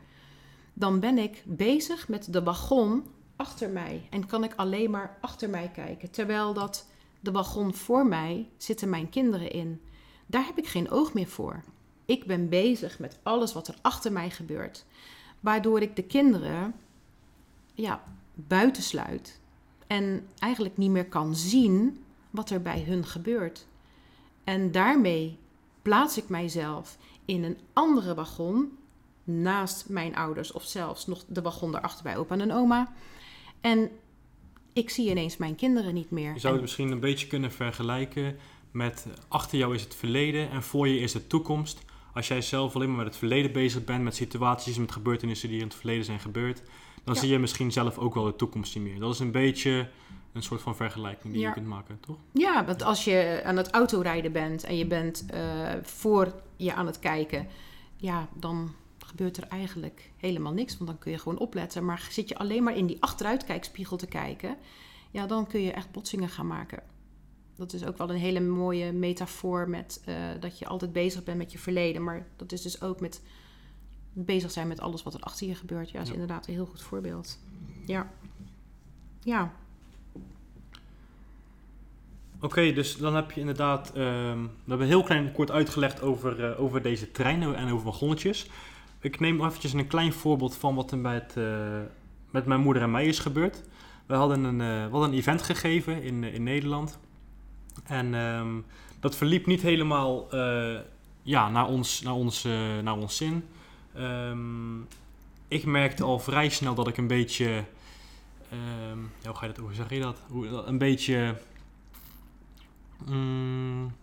dan 0.74 1.00
ben 1.00 1.18
ik 1.18 1.44
bezig 1.46 2.08
met 2.08 2.34
de 2.34 2.44
wagon 2.44 3.06
achter 3.36 3.70
mij 3.70 4.08
en 4.10 4.26
kan 4.26 4.44
ik 4.44 4.54
alleen 4.56 4.92
maar 4.92 5.18
achter 5.22 5.50
mij 5.50 5.72
kijken. 5.74 6.12
Terwijl 6.12 6.54
dat 6.54 6.88
de 7.20 7.32
wagon 7.32 7.74
voor 7.74 8.06
mij 8.06 8.50
zitten 8.58 8.90
mijn 8.90 9.10
kinderen 9.10 9.52
in. 9.52 9.82
Daar 10.26 10.46
heb 10.46 10.58
ik 10.58 10.68
geen 10.68 10.90
oog 10.90 11.14
meer 11.14 11.28
voor. 11.28 11.64
Ik 12.06 12.26
ben 12.26 12.50
bezig 12.50 13.00
met 13.00 13.20
alles 13.24 13.54
wat 13.54 13.68
er 13.68 13.76
achter 13.82 14.12
mij 14.12 14.30
gebeurt. 14.30 14.86
Waardoor 15.40 15.82
ik 15.82 15.96
de 15.96 16.04
kinderen 16.04 16.74
ja, 17.74 18.04
buitensluit. 18.48 19.40
En 19.88 20.28
eigenlijk 20.40 20.78
niet 20.78 20.92
meer 20.92 21.06
kan 21.06 21.36
zien 21.36 22.04
wat 22.30 22.50
er 22.50 22.62
bij 22.62 22.84
hun 22.88 23.06
gebeurt. 23.06 23.68
En 24.44 24.72
daarmee 24.72 25.38
plaats 25.82 26.18
ik 26.18 26.30
mijzelf 26.30 26.98
in 27.26 27.44
een 27.44 27.58
andere 27.74 28.14
wagon. 28.14 28.78
Naast 29.24 29.90
mijn 29.90 30.16
ouders 30.16 30.52
of 30.52 30.64
zelfs 30.64 31.08
nog 31.08 31.24
de 31.28 31.42
wagon 31.42 31.72
daarachter 31.72 32.04
bij 32.04 32.18
opa 32.18 32.38
en 32.38 32.52
oma. 32.52 32.94
En 33.62 33.90
ik 34.74 34.90
zie 34.90 35.10
ineens 35.10 35.38
mijn 35.38 35.56
kinderen 35.56 35.94
niet 35.94 36.12
meer. 36.12 36.34
Je 36.34 36.40
zou 36.40 36.46
het 36.54 36.56
En- 36.56 36.62
misschien 36.62 36.92
een 36.92 37.00
beetje 37.00 37.28
kunnen 37.28 37.52
vergelijken 37.52 38.38
met 38.72 39.06
achter 39.28 39.58
jou 39.58 39.76
is 39.76 39.82
het 39.82 39.96
verleden 39.96 40.50
en 40.50 40.64
voor 40.64 40.88
je 40.88 41.00
is 41.00 41.12
de 41.12 41.28
toekomst. 41.28 41.86
Als 42.14 42.28
jij 42.28 42.42
zelf 42.42 42.76
alleen 42.76 42.88
maar 42.88 42.98
met 42.98 43.06
het 43.08 43.18
verleden 43.18 43.52
bezig 43.52 43.84
bent, 43.84 44.04
met 44.04 44.16
situaties, 44.16 44.78
met 44.78 44.92
gebeurtenissen 44.92 45.50
die 45.50 45.60
in 45.60 45.68
het 45.68 45.76
verleden 45.76 46.06
zijn 46.06 46.20
gebeurd, 46.20 46.62
dan 47.08 47.16
Ja. 47.16 47.22
zie 47.22 47.30
je 47.32 47.40
misschien 47.40 47.72
zelf 47.72 47.98
ook 47.98 48.14
wel 48.14 48.24
de 48.24 48.36
toekomst 48.36 48.76
niet 48.76 48.84
meer. 48.84 49.00
Dat 49.00 49.14
is 49.14 49.20
een 49.20 49.32
beetje 49.32 49.90
een 50.34 50.44
soort 50.44 50.62
van 50.62 50.76
vergelijking 50.76 51.34
die 51.34 51.42
Ja. 51.42 51.48
je 51.48 51.54
kunt 51.54 51.68
maken, 51.68 52.00
toch? 52.00 52.18
Ja, 52.32 52.66
want 52.66 52.84
als 52.84 53.04
je 53.04 53.42
aan 53.46 53.58
het 53.58 53.72
autorijden 53.72 54.32
bent 54.32 54.64
en 54.64 54.78
je 54.78 54.86
bent 54.86 55.26
eh, 55.30 55.40
voor 55.82 56.34
je 56.56 56.74
aan 56.74 56.86
het 56.86 57.00
kijken, 57.00 57.48
ja, 57.96 58.28
dan 58.34 58.74
gebeurt 59.06 59.38
er 59.38 59.44
eigenlijk 59.44 60.12
helemaal 60.18 60.54
niks. 60.54 60.78
Want 60.78 60.90
dan 60.90 61.00
kun 61.00 61.12
je 61.12 61.18
gewoon 61.20 61.38
opletten. 61.38 61.86
Maar 61.86 62.08
zit 62.12 62.30
je 62.30 62.38
alleen 62.38 62.64
maar 62.64 62.76
in 62.78 62.86
die 62.86 62.98
achteruitkijkspiegel 63.02 63.98
te 63.98 64.08
kijken, 64.08 64.58
ja, 65.12 65.28
dan 65.28 65.48
kun 65.48 65.62
je 65.62 65.72
echt 65.72 65.92
botsingen 65.92 66.30
gaan 66.30 66.48
maken. 66.48 66.84
Dat 67.56 67.74
is 67.74 67.86
ook 67.86 67.98
wel 67.98 68.10
een 68.10 68.16
hele 68.16 68.40
mooie 68.40 68.92
metafoor 68.92 69.70
met 69.70 70.02
eh, 70.06 70.16
dat 70.40 70.60
je 70.60 70.68
altijd 70.68 70.94
bezig 70.94 71.24
bent 71.24 71.38
met 71.38 71.52
je 71.52 71.58
verleden. 71.60 72.04
Maar 72.04 72.28
dat 72.36 72.52
is 72.52 72.62
dus 72.62 72.82
ook 72.82 73.00
met 73.00 73.22
bezig 74.26 74.52
zijn 74.52 74.68
met 74.68 74.80
alles 74.80 75.04
wat 75.04 75.14
er 75.14 75.20
achter 75.22 75.48
je 75.48 75.56
gebeurt. 75.56 75.88
Ja, 75.90 75.94
dat 75.94 76.02
is 76.02 76.08
Ja. 76.08 76.14
inderdaad 76.20 76.48
een 76.48 76.54
heel 76.54 76.66
goed 76.66 76.82
voorbeeld. 76.82 77.40
Ja. 77.86 78.12
Ja. 79.24 79.52
Oké, 82.42 82.74
dus 82.74 82.98
dan 82.98 83.16
heb 83.16 83.32
je 83.32 83.40
inderdaad. 83.40 83.92
ehm, 83.94 84.42
we 84.42 84.70
hebben 84.70 84.88
heel 84.88 85.04
klein 85.04 85.32
kort 85.32 85.52
uitgelegd 85.52 86.02
over, 86.02 86.44
eh, 86.52 86.62
over 86.62 86.82
deze 86.82 87.12
treinen 87.12 87.56
en 87.56 87.72
over 87.72 87.86
wagonnetjes. 87.86 88.48
Ik 89.00 89.20
neem 89.20 89.46
eventjes 89.46 89.74
een 89.74 89.88
klein 89.88 90.14
voorbeeld 90.14 90.56
van 90.56 90.76
wat 90.76 90.92
er 90.92 90.98
met, 90.98 91.34
eh, 91.38 91.80
met 92.32 92.46
mijn 92.46 92.62
moeder 92.62 92.84
en 92.84 92.92
mij 92.92 93.06
is 93.06 93.20
gebeurd. 93.20 93.64
We 94.06 94.14
hadden 94.16 94.44
een, 94.44 94.62
eh, 94.62 94.68
we 94.86 94.92
hadden 94.92 95.10
een 95.10 95.18
event 95.18 95.42
gegeven 95.42 96.04
in, 96.04 96.24
in 96.24 96.44
Nederland. 96.44 97.00
En 97.84 98.14
ehm, 98.14 98.56
dat 99.00 99.16
verliep 99.16 99.46
niet 99.46 99.62
helemaal 99.62 100.28
ja, 101.22 101.50
naar, 101.50 101.68
ons, 101.68 102.02
naar, 102.02 102.14
ons, 102.14 102.44
naar 102.84 102.98
ons 102.98 103.16
zin. 103.18 103.44
Ehm, 103.98 104.80
ik 105.48 105.66
merkte 105.66 106.04
al 106.04 106.20
vrij 106.20 106.50
snel 106.50 106.76
dat 106.76 106.88
ik 106.88 106.98
een 106.98 107.08
beetje. 107.08 107.64
ehm, 108.50 109.00
hoe 109.24 109.36
ga 109.36 109.46
je 109.46 109.52
dat, 109.52 109.66
zeg 109.72 109.90
je 109.90 110.00
dat? 110.00 110.22
Hoe, 110.28 110.48
een 110.48 110.78
beetje. 110.78 111.36
Mm, 113.06 113.96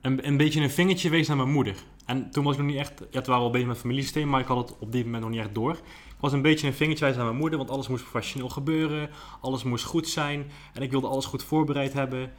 een, 0.00 0.26
een 0.26 0.36
beetje 0.36 0.60
een 0.60 0.70
vingertje 0.70 1.10
wees 1.10 1.28
naar 1.28 1.36
mijn 1.36 1.50
moeder. 1.50 1.76
En 2.04 2.30
toen 2.30 2.44
was 2.44 2.52
ik 2.52 2.58
nog 2.58 2.68
niet 2.68 2.78
echt, 2.78 2.98
ja, 2.98 3.18
het 3.18 3.26
waren 3.26 3.42
wel 3.42 3.52
bezig 3.52 3.68
met 3.68 3.78
familiesysteem, 3.78 4.28
maar 4.28 4.40
ik 4.40 4.46
had 4.46 4.68
het 4.68 4.78
op 4.78 4.92
dit 4.92 5.04
moment 5.04 5.22
nog 5.22 5.32
niet 5.32 5.40
echt 5.40 5.54
door. 5.54 5.72
Ik 5.72 6.20
was 6.20 6.32
een 6.32 6.42
beetje 6.42 6.66
een 6.66 6.74
vingertje 6.74 7.04
wijs 7.04 7.16
naar 7.16 7.24
mijn 7.24 7.38
moeder, 7.38 7.58
want 7.58 7.70
alles 7.70 7.88
moest 7.88 8.02
professioneel 8.02 8.48
gebeuren, 8.48 9.10
alles 9.40 9.62
moest 9.62 9.84
goed 9.84 10.08
zijn 10.08 10.50
en 10.72 10.82
ik 10.82 10.90
wilde 10.90 11.06
alles 11.06 11.24
goed 11.24 11.42
voorbereid 11.42 11.92
hebben. 11.92 12.32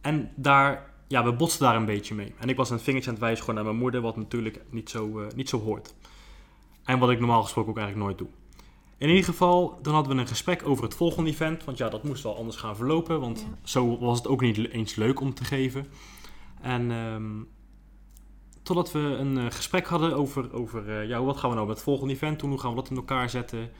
En 0.00 0.32
daar, 0.34 0.93
ja, 1.08 1.24
we 1.24 1.32
botsten 1.32 1.66
daar 1.66 1.76
een 1.76 1.84
beetje 1.84 2.14
mee. 2.14 2.34
En 2.38 2.48
ik 2.48 2.56
was 2.56 2.70
een 2.70 2.80
vingertje 2.80 3.08
aan 3.10 3.16
het 3.16 3.24
wijzen 3.24 3.44
gewoon 3.44 3.54
naar 3.54 3.68
mijn 3.68 3.82
moeder, 3.82 4.00
wat 4.00 4.16
natuurlijk 4.16 4.60
niet 4.70 4.90
zo, 4.90 5.20
eh, 5.20 5.26
niet 5.34 5.48
zo 5.48 5.60
hoort. 5.60 5.94
En 6.84 6.98
wat 6.98 7.10
ik 7.10 7.18
normaal 7.18 7.42
gesproken 7.42 7.70
ook 7.70 7.78
eigenlijk 7.78 8.06
nooit 8.06 8.18
doe. 8.18 8.28
In 8.98 9.08
ieder 9.08 9.24
geval, 9.24 9.78
dan 9.82 9.94
hadden 9.94 10.14
we 10.14 10.20
een 10.20 10.26
gesprek 10.28 10.66
over 10.66 10.84
het 10.84 10.94
volgende 10.94 11.30
event. 11.30 11.64
Want 11.64 11.78
ja, 11.78 11.88
dat 11.88 12.04
moest 12.04 12.22
wel 12.22 12.36
anders 12.36 12.56
gaan 12.56 12.76
verlopen. 12.76 13.20
Want 13.20 13.40
Ja. 13.40 13.58
zo 13.62 13.98
was 13.98 14.18
het 14.18 14.26
ook 14.26 14.40
niet 14.40 14.70
eens 14.70 14.94
leuk 14.94 15.20
om 15.20 15.34
te 15.34 15.44
geven. 15.44 15.86
En 16.60 16.90
ehm, 16.90 17.42
totdat 18.62 18.92
we 18.92 18.98
een 18.98 19.38
eh, 19.38 19.44
gesprek 19.50 19.86
hadden 19.86 20.16
over, 20.16 20.52
over 20.52 20.90
eh, 21.00 21.08
ja, 21.08 21.22
wat 21.22 21.36
gaan 21.36 21.48
we 21.50 21.54
nou 21.54 21.66
met 21.68 21.76
het 21.76 21.84
volgende 21.84 22.12
event 22.14 22.40
doen? 22.40 22.50
Hoe 22.50 22.58
gaan 22.58 22.70
we 22.70 22.76
dat 22.76 22.90
in 22.90 22.96
elkaar 22.96 23.30
zetten? 23.30 23.70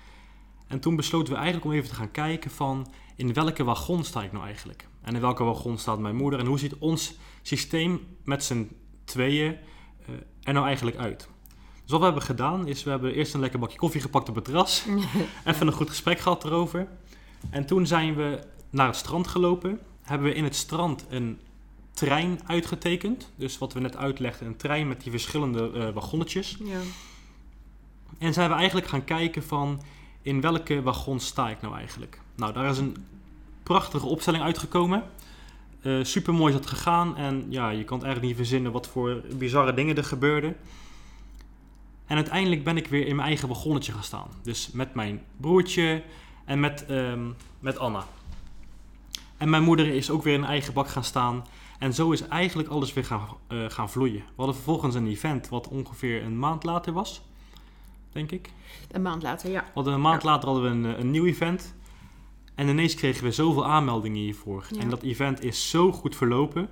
En 0.67 0.81
toen 0.81 0.97
besloten 0.97 1.33
we 1.33 1.39
eigenlijk 1.39 1.67
om 1.67 1.73
even 1.73 1.89
te 1.89 1.95
gaan 1.95 2.11
kijken 2.11 2.51
van... 2.51 2.93
in 3.17 3.33
welke 3.33 3.65
wagon 3.65 4.05
sta 4.05 4.23
ik 4.23 4.33
nou 4.33 4.45
eigenlijk? 4.45 4.89
En 5.03 5.15
in 5.15 5.21
welke 5.21 5.45
wagon 5.45 5.79
staat 5.79 5.99
mijn 5.99 6.17
moeder? 6.17 6.41
En 6.41 6.47
hoe 6.47 6.59
ziet 6.59 6.75
ons 6.75 7.17
systeem 7.43 8.07
met 8.25 8.45
z'n 8.45 8.71
tweeën 9.05 9.57
eh, 10.07 10.15
er 10.43 10.53
nou 10.53 10.67
eigenlijk 10.67 10.97
uit? 10.97 11.29
Dus 11.83 11.93
wat 11.93 11.99
we 11.99 12.05
hebben 12.05 12.23
gedaan 12.23 12.67
is, 12.67 12.85
we 12.85 12.91
hebben 12.91 13.15
eerst 13.15 13.35
een 13.35 13.41
lekker 13.41 13.59
bakje 13.59 13.79
koffie 13.79 14.01
gepakt 14.01 14.29
op 14.29 14.35
het 14.35 14.45
terras. 14.45 14.85
Even 15.45 15.67
een 15.67 15.73
goed 15.73 15.89
gesprek 15.89 16.19
gehad 16.19 16.45
erover. 16.45 16.89
En 17.51 17.67
toen 17.67 17.87
zijn 17.87 18.15
we 18.15 18.41
naar 18.71 18.87
het 18.87 18.97
strand 18.97 19.27
gelopen. 19.27 19.81
Hebben 20.03 20.29
we 20.29 20.35
in 20.35 20.45
het 20.45 20.57
strand 20.57 21.07
een 21.09 21.41
trein 21.93 22.41
uitgetekend. 22.47 23.31
Dus 23.37 23.59
wat 23.59 23.73
we 23.73 23.81
net 23.81 23.97
uitlegden, 23.97 24.47
een 24.47 24.57
trein 24.57 24.89
met 24.89 25.03
die 25.03 25.11
verschillende 25.11 25.71
eh, 25.71 25.91
wagonnetjes. 25.91 26.57
Ja. 26.65 26.81
En 28.19 28.33
zijn 28.33 28.51
we 28.51 28.55
eigenlijk 28.57 28.87
gaan 28.87 29.05
kijken 29.05 29.43
van 29.43 29.83
in 30.25 30.41
welke 30.41 30.83
wagon 30.83 31.21
sta 31.21 31.51
ik 31.51 31.61
nou 31.61 31.75
eigenlijk. 31.75 32.21
Nou, 32.35 32.53
daar 32.53 32.71
is 32.71 32.79
een 32.79 32.97
prachtige 33.63 34.07
opstelling 34.07 34.43
uitgekomen. 34.43 35.03
Super 36.03 36.35
mooi 36.35 36.55
is 36.55 36.61
dat 36.61 36.69
gegaan. 36.69 37.17
En 37.17 37.47
ja, 37.49 37.71
je 37.71 37.85
kan 37.85 37.97
het 37.97 38.07
eigenlijk 38.07 38.23
niet 38.23 38.47
verzinnen 38.47 38.73
wat 38.73 38.89
voor 38.89 39.23
bizarre 39.37 39.75
dingen 39.75 39.97
er 39.97 40.05
gebeurden. 40.05 40.57
En 42.07 42.17
uiteindelijk 42.17 42.65
ben 42.65 42.77
ik 42.77 42.87
weer 42.87 43.07
in 43.07 43.17
mijn 43.17 43.29
eigen 43.29 43.49
wagonnetje 43.49 43.93
gaan 43.93 44.03
staan. 44.03 44.29
Dus 44.43 44.71
met 44.73 44.95
mijn 44.95 45.23
broertje 45.37 46.03
en 46.45 46.61
met, 46.61 46.87
ehm, 46.87 47.29
met 47.61 47.79
Anna. 47.79 48.07
En 49.37 49.51
mijn 49.51 49.63
moeder 49.63 49.87
is 49.87 50.11
ook 50.11 50.23
weer 50.23 50.35
in 50.35 50.45
eigen 50.45 50.75
bak 50.75 50.89
gaan 50.89 51.05
staan. 51.05 51.45
En 51.79 51.95
zo 51.95 52.13
is 52.13 52.29
eigenlijk 52.29 52.69
alles 52.69 52.93
weer 52.93 53.05
gaan, 53.05 53.27
eh, 53.47 53.65
gaan 53.69 53.91
vloeien. 53.91 54.15
We 54.15 54.33
hadden 54.37 54.55
vervolgens 54.55 54.95
een 54.95 55.07
event 55.07 55.49
wat 55.49 55.69
ongeveer 55.69 56.23
een 56.23 56.39
maand 56.39 56.65
later 56.65 56.93
was. 56.93 57.23
Denk 58.15 58.31
ik. 58.31 58.51
Een 58.91 59.03
maand 59.03 59.23
later, 59.23 59.51
ja. 59.51 59.65
Hadden 59.75 59.95
een 59.95 60.01
maand 60.01 60.23
Ja. 60.23 60.29
later 60.29 60.49
hadden 60.49 60.65
we 60.65 60.89
een, 60.89 60.95
eh, 60.95 61.01
een 61.01 61.11
nieuw 61.11 61.25
event. 61.25 61.75
En 62.55 62.69
ineens 62.69 62.95
kregen 62.95 63.25
we 63.25 63.31
zoveel 63.33 63.67
aanmeldingen 63.67 64.21
hiervoor. 64.21 64.67
Ja. 64.71 64.81
En 64.81 64.89
dat 64.89 65.03
event 65.03 65.43
is 65.45 65.71
zo 65.71 65.93
goed 65.93 66.17
verlopen. 66.17 66.69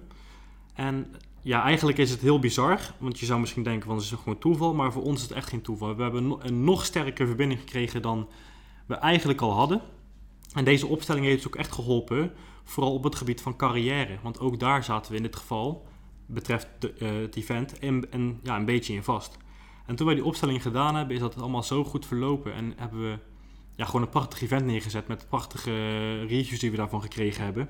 En 0.74 1.14
ja, 1.40 1.62
eigenlijk 1.62 1.98
is 1.98 2.10
het 2.10 2.20
heel 2.20 2.38
bizar. 2.38 2.80
Want 2.98 3.18
je 3.18 3.26
zou 3.26 3.40
misschien 3.40 3.62
denken 3.62 3.86
van 3.86 3.96
het 3.96 4.04
is 4.04 4.10
gewoon 4.10 4.38
toeval. 4.38 4.74
Maar 4.74 4.92
voor 4.92 5.02
ons 5.02 5.16
is 5.16 5.28
het 5.28 5.36
echt 5.36 5.48
geen 5.48 5.62
toeval. 5.62 5.96
We 5.96 6.02
hebben 6.02 6.36
een 6.38 6.64
nog 6.64 6.84
sterkere 6.84 7.26
verbinding 7.26 7.60
gekregen 7.60 8.02
dan 8.02 8.28
we 8.86 8.94
eigenlijk 8.94 9.40
al 9.40 9.52
hadden. 9.52 9.80
En 10.54 10.64
deze 10.64 10.86
opstelling 10.86 11.24
heeft 11.24 11.36
ons 11.36 11.46
ook 11.46 11.60
echt 11.60 11.72
geholpen. 11.72 12.32
Vooral 12.64 12.94
op 12.94 13.04
het 13.04 13.14
gebied 13.14 13.40
van 13.40 13.56
carrière. 13.56 14.18
Want 14.22 14.40
ook 14.40 14.60
daar 14.60 14.84
zaten 14.84 15.10
we 15.10 15.16
in 15.16 15.22
dit 15.22 15.36
geval, 15.36 15.86
betreft 16.26 16.68
de, 16.78 16.92
eh, 16.92 17.10
het 17.20 17.36
event, 17.36 17.78
en, 17.78 18.12
en, 18.12 18.40
ja, 18.42 18.56
een 18.56 18.64
beetje 18.64 18.94
in 18.94 19.02
vast. 19.02 19.36
En 19.86 19.96
toen 19.96 20.06
wij 20.06 20.14
die 20.14 20.24
opstelling 20.24 20.62
gedaan 20.62 20.94
hebben, 20.94 21.14
is 21.14 21.22
dat 21.22 21.36
allemaal 21.36 21.62
zo 21.62 21.84
goed 21.84 22.06
verlopen. 22.06 22.54
En 22.54 22.72
hebben 22.76 23.00
we 23.00 23.18
ja, 23.76 23.84
gewoon 23.84 24.02
een 24.02 24.08
prachtig 24.08 24.42
event 24.42 24.64
neergezet 24.64 25.08
met 25.08 25.26
prachtige 25.28 25.70
reviews 26.20 26.60
die 26.60 26.70
we 26.70 26.76
daarvan 26.76 27.02
gekregen 27.02 27.44
hebben. 27.44 27.68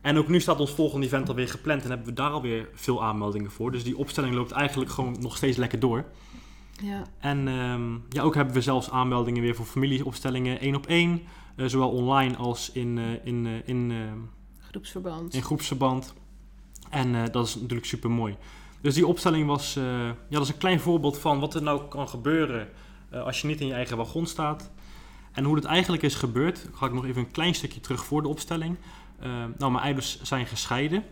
En 0.00 0.16
ook 0.18 0.28
nu 0.28 0.40
staat 0.40 0.60
ons 0.60 0.70
volgende 0.70 1.06
event 1.06 1.28
alweer 1.28 1.48
gepland 1.48 1.82
en 1.82 1.88
hebben 1.88 2.06
we 2.06 2.12
daar 2.12 2.30
alweer 2.30 2.68
veel 2.74 3.04
aanmeldingen 3.04 3.50
voor. 3.50 3.72
Dus 3.72 3.84
die 3.84 3.96
opstelling 3.96 4.34
loopt 4.34 4.50
eigenlijk 4.50 4.90
gewoon 4.90 5.16
nog 5.20 5.36
steeds 5.36 5.56
lekker 5.56 5.78
door. 5.78 6.04
Ja. 6.82 7.02
En 7.18 7.48
ehm, 7.48 7.92
ja, 8.08 8.22
ook 8.22 8.34
hebben 8.34 8.54
we 8.54 8.60
zelfs 8.60 8.90
aanmeldingen 8.90 9.42
weer 9.42 9.54
voor 9.54 9.64
familieopstellingen 9.66 10.60
één 10.60 10.74
op 10.74 10.86
één. 10.86 11.22
eh, 11.56 11.66
zowel 11.66 11.90
online 11.90 12.36
als 12.36 12.72
in, 12.72 12.98
eh, 12.98 13.26
in, 13.26 13.46
eh, 13.46 13.68
in, 13.68 13.90
eh, 13.90 13.98
Groepsverband. 14.70 15.34
in 15.34 15.42
groepsverband. 15.42 16.14
En 16.90 17.30
dat 17.32 17.46
is 17.46 17.54
natuurlijk 17.54 17.86
super 17.86 18.10
mooi. 18.10 18.36
Dus 18.82 18.94
die 18.94 19.06
opstelling 19.06 19.46
was, 19.46 19.76
eh, 19.76 19.84
ja, 20.06 20.14
dat 20.28 20.42
is 20.42 20.48
een 20.48 20.58
klein 20.58 20.80
voorbeeld 20.80 21.18
van 21.18 21.40
wat 21.40 21.54
er 21.54 21.62
nou 21.62 21.88
kan 21.88 22.08
gebeuren 22.08 22.68
eh, 23.10 23.22
als 23.22 23.40
je 23.40 23.46
niet 23.46 23.60
in 23.60 23.66
je 23.66 23.72
eigen 23.72 23.96
wagon 23.96 24.26
staat. 24.26 24.70
En 25.32 25.44
hoe 25.44 25.54
het 25.54 25.64
eigenlijk 25.64 26.02
is 26.02 26.14
gebeurd, 26.14 26.68
ga 26.72 26.86
ik 26.86 26.92
nog 26.92 27.04
even 27.04 27.22
een 27.22 27.30
klein 27.30 27.54
stukje 27.54 27.80
terug 27.80 28.04
voor 28.04 28.22
de 28.22 28.28
opstelling. 28.28 28.76
Eh, 29.18 29.30
nou, 29.58 29.72
mijn 29.72 29.84
ouders 29.84 30.22
zijn 30.22 30.46
gescheiden. 30.46 31.04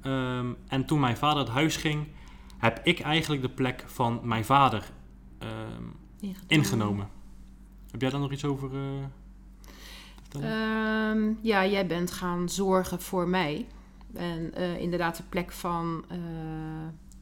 Ehm, 0.00 0.52
en 0.68 0.84
toen 0.84 1.00
mijn 1.00 1.16
vader 1.16 1.38
het 1.38 1.52
huis 1.52 1.76
ging, 1.76 2.06
heb 2.58 2.80
ik 2.82 3.00
eigenlijk 3.00 3.42
de 3.42 3.48
plek 3.48 3.84
van 3.86 4.20
mijn 4.22 4.44
vader 4.44 4.90
ehm, 5.38 6.32
Ingenomen. 6.46 7.08
Heb 7.90 8.00
jij 8.00 8.10
daar 8.10 8.20
nog 8.20 8.32
iets 8.32 8.44
over? 8.44 8.70
eh? 8.74 9.04
Ehm, 10.40 11.32
ja, 11.40 11.66
jij 11.66 11.86
bent 11.86 12.10
gaan 12.10 12.48
zorgen 12.48 13.00
voor 13.00 13.28
mij. 13.28 13.66
En 14.14 14.54
eh, 14.54 14.78
inderdaad 14.78 15.16
de 15.16 15.22
plek 15.28 15.52
van, 15.52 16.04
eh, 16.08 16.18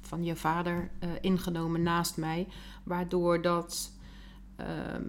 van 0.00 0.25
je 0.25 0.37
vader 0.37 0.90
eh, 0.99 1.08
ingenomen 1.20 1.82
naast 1.82 2.16
mij. 2.16 2.49
Waardoor 2.84 3.42
dat 3.42 3.92
ehm, 4.56 5.02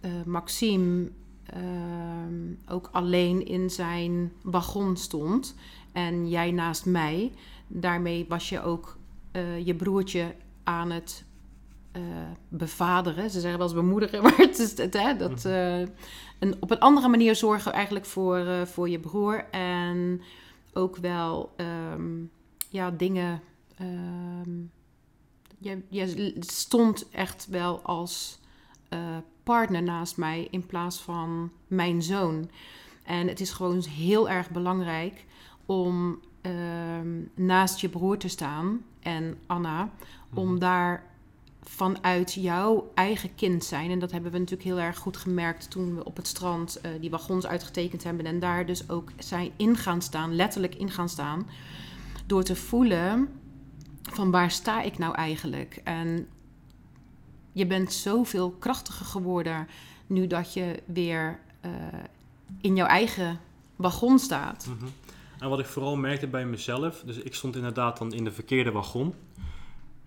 eh, 0.00 0.10
Maxime 0.26 1.10
ehm, 1.44 2.54
ook 2.68 2.88
alleen 2.92 3.46
in 3.46 3.70
zijn 3.70 4.32
wagon 4.42 4.96
stond. 4.96 5.54
En 5.92 6.28
jij 6.28 6.50
naast 6.50 6.86
mij. 6.86 7.32
Daarmee 7.66 8.26
was 8.28 8.48
je 8.48 8.62
ook 8.62 8.98
je 9.64 9.74
broertje 9.74 10.34
aan 10.62 10.90
het 10.90 11.24
eh, 11.92 12.02
bevaderen. 12.48 13.30
Ze 13.30 13.40
zeggen 13.40 13.58
wel 13.58 13.66
eens 13.68 13.76
bemoedigen, 13.76 14.22
maar 14.24 14.36
het 14.36 14.58
is 14.58 14.78
het, 14.78 14.94
hè, 14.94 15.16
dat... 15.16 15.44
Mhm. 15.44 15.48
eh, 15.48 15.80
een, 16.38 16.54
op 16.60 16.70
een 16.70 16.78
andere 16.78 17.08
manier 17.08 17.36
zorgen 17.36 17.72
eigenlijk 17.72 18.04
voor, 18.06 18.36
eh, 18.38 18.62
voor 18.66 18.88
je 18.88 18.98
broer. 19.00 19.44
En 19.50 20.20
ook 20.72 20.96
wel 20.96 21.52
ehm, 21.56 22.22
ja, 22.68 22.90
dingen. 22.90 23.40
ehm, 23.76 24.50
je, 25.58 25.82
je 25.88 26.34
stond 26.40 27.08
echt 27.10 27.46
wel 27.50 27.80
als 27.82 28.38
partner 29.42 29.82
naast 29.82 30.16
mij 30.16 30.48
in 30.50 30.66
plaats 30.66 31.00
van 31.00 31.50
mijn 31.66 32.02
zoon. 32.02 32.50
En 33.02 33.28
het 33.28 33.40
is 33.40 33.50
gewoon 33.50 33.82
heel 33.82 34.28
erg 34.28 34.50
belangrijk 34.50 35.24
om 35.66 36.20
ehm, 36.40 37.20
naast 37.34 37.80
je 37.80 37.88
broer 37.88 38.18
te 38.18 38.28
staan 38.28 38.84
en 39.00 39.38
Anna, 39.46 39.90
om 40.34 40.48
Mhm. 40.50 40.58
daar 40.58 41.09
vanuit 41.62 42.34
jouw 42.34 42.90
eigen 42.94 43.34
kind 43.34 43.64
zijn. 43.64 43.90
En 43.90 43.98
dat 43.98 44.10
hebben 44.10 44.32
we 44.32 44.38
natuurlijk 44.38 44.68
heel 44.68 44.78
erg 44.78 44.98
goed 44.98 45.16
gemerkt 45.16 45.70
toen 45.70 45.94
we 45.94 46.04
op 46.04 46.16
het 46.16 46.26
strand 46.26 46.80
eh, 46.80 46.90
die 47.00 47.10
wagons 47.10 47.46
uitgetekend 47.46 48.04
hebben. 48.04 48.26
En 48.26 48.38
daar 48.38 48.66
dus 48.66 48.88
ook 48.88 49.10
zijn 49.18 49.50
in 49.56 49.76
gaan 49.76 50.02
staan, 50.02 50.34
letterlijk 50.34 50.74
in 50.74 50.90
gaan 50.90 51.08
staan. 51.08 51.48
Door 52.26 52.42
te 52.42 52.56
voelen 52.56 53.28
van 54.02 54.30
waar 54.30 54.50
sta 54.50 54.82
ik 54.82 54.98
nou 54.98 55.14
eigenlijk? 55.14 55.80
En 55.84 56.28
je 57.52 57.66
bent 57.66 57.92
zoveel 57.92 58.50
krachtiger 58.50 59.06
geworden 59.06 59.68
nu 60.06 60.26
dat 60.26 60.52
je 60.52 60.82
weer 60.84 61.38
eh, 61.60 61.70
in 62.60 62.76
jouw 62.76 62.86
eigen 62.86 63.40
wagon 63.76 64.18
staat. 64.18 64.66
Mhm. 64.66 64.90
En 65.38 65.48
wat 65.48 65.58
ik 65.58 65.66
vooral 65.66 65.96
merkte 65.96 66.26
bij 66.26 66.46
mezelf, 66.46 67.02
dus 67.06 67.16
ik 67.16 67.34
stond 67.34 67.56
inderdaad 67.56 67.98
dan 67.98 68.12
in 68.12 68.24
de 68.24 68.32
verkeerde 68.32 68.70
wagon. 68.70 69.14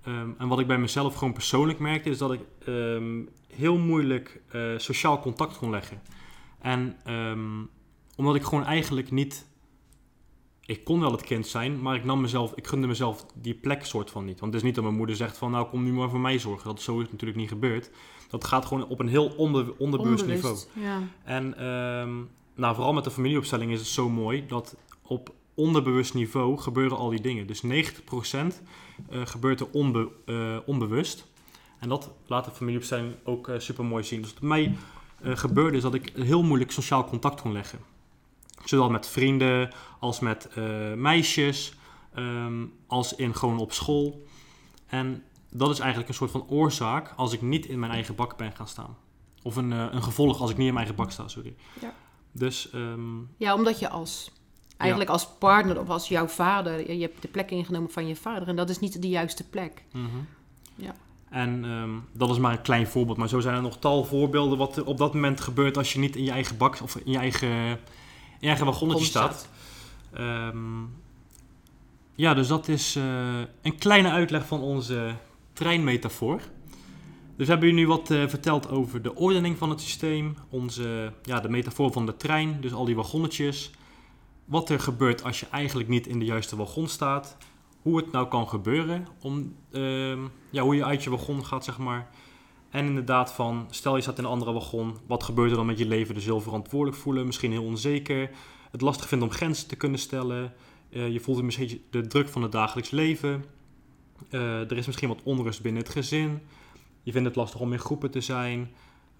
Ehm, 0.03 0.29
en 0.37 0.47
wat 0.47 0.59
ik 0.59 0.67
bij 0.67 0.77
mezelf 0.77 1.15
gewoon 1.15 1.33
persoonlijk 1.33 1.79
merkte, 1.79 2.09
is 2.09 2.17
dat 2.17 2.31
ik 2.31 2.41
ehm, 2.65 3.21
heel 3.47 3.77
moeilijk 3.77 4.41
eh, 4.49 4.61
sociaal 4.77 5.19
contact 5.19 5.57
kon 5.57 5.69
leggen. 5.69 6.01
En 6.59 6.97
ehm, 7.03 7.61
omdat 8.15 8.35
ik 8.35 8.43
gewoon 8.43 8.65
eigenlijk 8.65 9.11
niet. 9.11 9.51
Ik 10.65 10.83
kon 10.83 10.99
wel 10.99 11.11
het 11.11 11.21
kind 11.21 11.47
zijn, 11.47 11.81
maar 11.81 11.95
ik 11.95 12.03
nam 12.03 12.21
mezelf, 12.21 12.53
ik 12.55 12.67
gunde 12.67 12.87
mezelf 12.87 13.25
die 13.35 13.53
plek 13.53 13.85
soort 13.85 14.11
van 14.11 14.25
niet. 14.25 14.39
Want 14.39 14.53
het 14.53 14.61
is 14.61 14.67
niet 14.67 14.75
dat 14.75 14.83
mijn 14.83 14.97
moeder 14.97 15.15
zegt 15.15 15.37
van, 15.37 15.51
nou 15.51 15.69
kom 15.69 15.83
nu 15.83 15.93
maar 15.93 16.09
voor 16.09 16.19
mij 16.19 16.39
zorgen. 16.39 16.67
Dat 16.67 16.81
zo 16.81 16.99
is 16.99 17.11
natuurlijk 17.11 17.39
niet 17.39 17.49
gebeurd. 17.49 17.89
Dat 18.29 18.43
gaat 18.43 18.65
gewoon 18.65 18.87
op 18.87 18.99
een 18.99 19.07
heel 19.07 19.27
onder, 19.27 19.73
onderbewust 19.77 20.25
niveau. 20.25 20.57
Ja. 20.73 21.01
En 21.23 21.55
nou, 22.55 22.75
vooral 22.75 22.93
met 22.93 23.03
de 23.03 23.11
familieopstelling 23.11 23.71
is 23.71 23.79
het 23.79 23.87
zo 23.87 24.09
mooi 24.09 24.45
dat 24.47 24.75
op 25.01 25.33
onderbewust 25.53 26.13
niveau 26.13 26.57
gebeuren 26.57 26.97
al 26.97 27.09
die 27.09 27.21
dingen. 27.21 27.47
Dus 27.47 27.61
90% 27.61 28.61
eh, 29.09 29.25
gebeurt 29.25 29.59
er 29.59 29.67
onbe- 29.71 30.11
eh, 30.25 30.57
onbewust. 30.65 31.25
En 31.79 31.89
dat 31.89 32.11
laat 32.27 32.45
de 32.45 32.51
familieopstelling 32.51 33.13
ook 33.23 33.51
super 33.57 33.85
mooi 33.85 34.03
zien. 34.03 34.21
Dus 34.21 34.33
wat 34.33 34.41
mij 34.41 34.75
eh, 35.23 35.35
gebeurde 35.35 35.77
is 35.77 35.83
dat 35.83 35.93
ik 35.93 36.11
heel 36.15 36.43
moeilijk 36.43 36.71
sociaal 36.71 37.05
contact 37.05 37.41
kon 37.41 37.51
leggen. 37.51 37.79
Zowel 38.65 38.89
met 38.89 39.07
vrienden 39.07 39.73
als 39.99 40.19
met 40.19 40.47
eh, 40.47 40.93
meisjes, 40.93 41.73
ehm, 42.13 42.65
als 42.87 43.15
in 43.15 43.35
gewoon 43.35 43.57
op 43.59 43.71
school. 43.71 44.25
En 44.87 45.23
dat 45.49 45.69
is 45.69 45.79
eigenlijk 45.79 46.09
een 46.09 46.15
soort 46.15 46.31
van 46.31 46.45
oorzaak 46.47 47.13
als 47.15 47.33
ik 47.33 47.41
niet 47.41 47.65
in 47.65 47.79
mijn 47.79 47.91
eigen 47.91 48.15
bak 48.15 48.37
ben 48.37 48.51
gaan 48.51 48.67
staan. 48.67 48.97
Of 49.41 49.55
een, 49.55 49.71
eh, 49.73 49.87
een 49.91 50.03
gevolg 50.03 50.41
als 50.41 50.49
ik 50.49 50.57
niet 50.57 50.67
in 50.67 50.73
mijn 50.73 50.85
eigen 50.85 51.03
bak 51.03 51.11
sta, 51.11 51.27
sorry. 51.27 51.55
Ja. 51.81 51.93
Dus 52.31 52.69
ehm, 52.69 53.19
ja, 53.37 53.53
omdat 53.53 53.79
je 53.79 53.89
als... 53.89 54.31
Eigenlijk 54.77 55.09
als 55.09 55.27
partner 55.27 55.79
of 55.79 55.89
als 55.89 56.07
jouw 56.07 56.27
vader, 56.27 56.87
je 56.87 56.97
je 56.97 57.01
hebt 57.01 57.21
de 57.21 57.27
plek 57.27 57.51
ingenomen 57.51 57.91
van 57.91 58.07
je 58.07 58.15
vader 58.15 58.47
en 58.47 58.55
dat 58.55 58.69
is 58.69 58.79
niet 58.79 59.01
de 59.01 59.09
juiste 59.09 59.49
plek. 59.49 59.83
mhm. 59.91 60.07
Ja. 60.75 60.93
En 61.29 61.65
ehm, 61.65 61.89
dat 62.11 62.29
is 62.29 62.37
maar 62.37 62.51
een 62.51 62.61
klein 62.61 62.87
voorbeeld. 62.87 63.17
Maar 63.17 63.27
zo 63.27 63.39
zijn 63.39 63.55
er 63.55 63.61
nog 63.61 63.77
tal 63.77 64.03
voorbeelden 64.03 64.57
wat 64.57 64.77
er 64.77 64.85
op 64.85 64.97
dat 64.97 65.13
moment 65.13 65.41
gebeurt 65.41 65.77
als 65.77 65.93
je 65.93 65.99
niet 65.99 66.15
in 66.15 66.23
je 66.23 66.31
eigen 66.31 66.57
bak 66.57 66.81
of 66.81 66.95
in 66.95 67.11
je 67.11 67.17
eigen, 67.17 67.49
in 67.49 67.77
je 68.39 68.47
eigen 68.47 68.65
wagonnetje 68.65 69.05
staat. 69.05 69.49
Ehm, 70.13 70.81
ja, 72.15 72.33
dus 72.33 72.47
dat 72.47 72.67
is 72.67 72.95
eh, 72.95 73.39
een 73.61 73.77
kleine 73.77 74.09
uitleg 74.09 74.45
van 74.47 74.61
onze 74.61 75.15
treinmetafoor. 75.53 76.41
Dus 77.35 77.47
hebben 77.47 77.67
jullie 77.67 77.83
nu 77.83 77.89
wat 77.89 78.11
eh, 78.11 78.27
verteld 78.27 78.69
over 78.69 79.01
de 79.01 79.15
ordening 79.15 79.57
van 79.57 79.69
het 79.69 79.81
systeem, 79.81 80.35
onze, 80.49 81.13
ja, 81.23 81.39
de 81.39 81.49
metafoor 81.49 81.91
van 81.91 82.05
de 82.05 82.17
trein, 82.17 82.57
dus 82.61 82.73
al 82.73 82.85
die 82.85 82.95
wagonnetjes. 82.95 83.71
Wat 84.45 84.69
er 84.69 84.79
gebeurt 84.79 85.23
als 85.23 85.39
je 85.39 85.47
eigenlijk 85.51 85.89
niet 85.89 86.07
in 86.07 86.19
de 86.19 86.25
juiste 86.25 86.55
wagon 86.55 86.87
staat. 86.87 87.37
Hoe 87.81 87.97
het 87.97 88.11
nou 88.11 88.27
kan 88.27 88.47
gebeuren, 88.47 89.07
om, 89.21 89.55
ehm, 89.71 90.19
ja, 90.49 90.63
hoe 90.63 90.75
je 90.75 90.85
uit 90.85 91.03
je 91.03 91.09
wagon 91.09 91.45
gaat, 91.45 91.63
zeg 91.63 91.77
maar. 91.77 92.09
En 92.69 92.85
inderdaad 92.85 93.33
van, 93.33 93.67
stel 93.69 93.95
je 93.95 94.01
staat 94.01 94.17
in 94.17 94.23
een 94.23 94.29
andere 94.29 94.53
wagon, 94.53 94.97
wat 95.07 95.23
gebeurt 95.23 95.51
er 95.51 95.57
dan 95.57 95.65
met 95.65 95.77
je 95.77 95.85
leven? 95.85 96.15
Dus 96.15 96.25
heel 96.25 96.41
verantwoordelijk 96.41 96.97
voelen, 97.01 97.25
misschien 97.25 97.51
heel 97.51 97.63
onzeker. 97.63 98.29
Het 98.71 98.81
lastig 98.81 99.07
vinden 99.07 99.27
om 99.27 99.33
grenzen 99.33 99.67
te 99.67 99.75
kunnen 99.75 99.99
stellen. 99.99 100.53
Eh, 100.89 101.11
je 101.11 101.19
voelt 101.19 101.43
misschien 101.43 101.81
de 101.89 102.07
druk 102.07 102.29
van 102.29 102.41
het 102.41 102.51
dagelijks 102.51 102.89
leven. 102.91 103.45
Eh, 104.29 104.71
er 104.71 104.77
is 104.77 104.85
misschien 104.85 105.07
wat 105.07 105.23
onrust 105.23 105.61
binnen 105.61 105.81
het 105.81 105.91
gezin. 105.91 106.39
Je 107.03 107.11
vindt 107.11 107.27
het 107.27 107.35
lastig 107.35 107.59
om 107.59 107.73
in 107.73 107.79
groepen 107.79 108.11
te 108.11 108.21
zijn. 108.21 108.71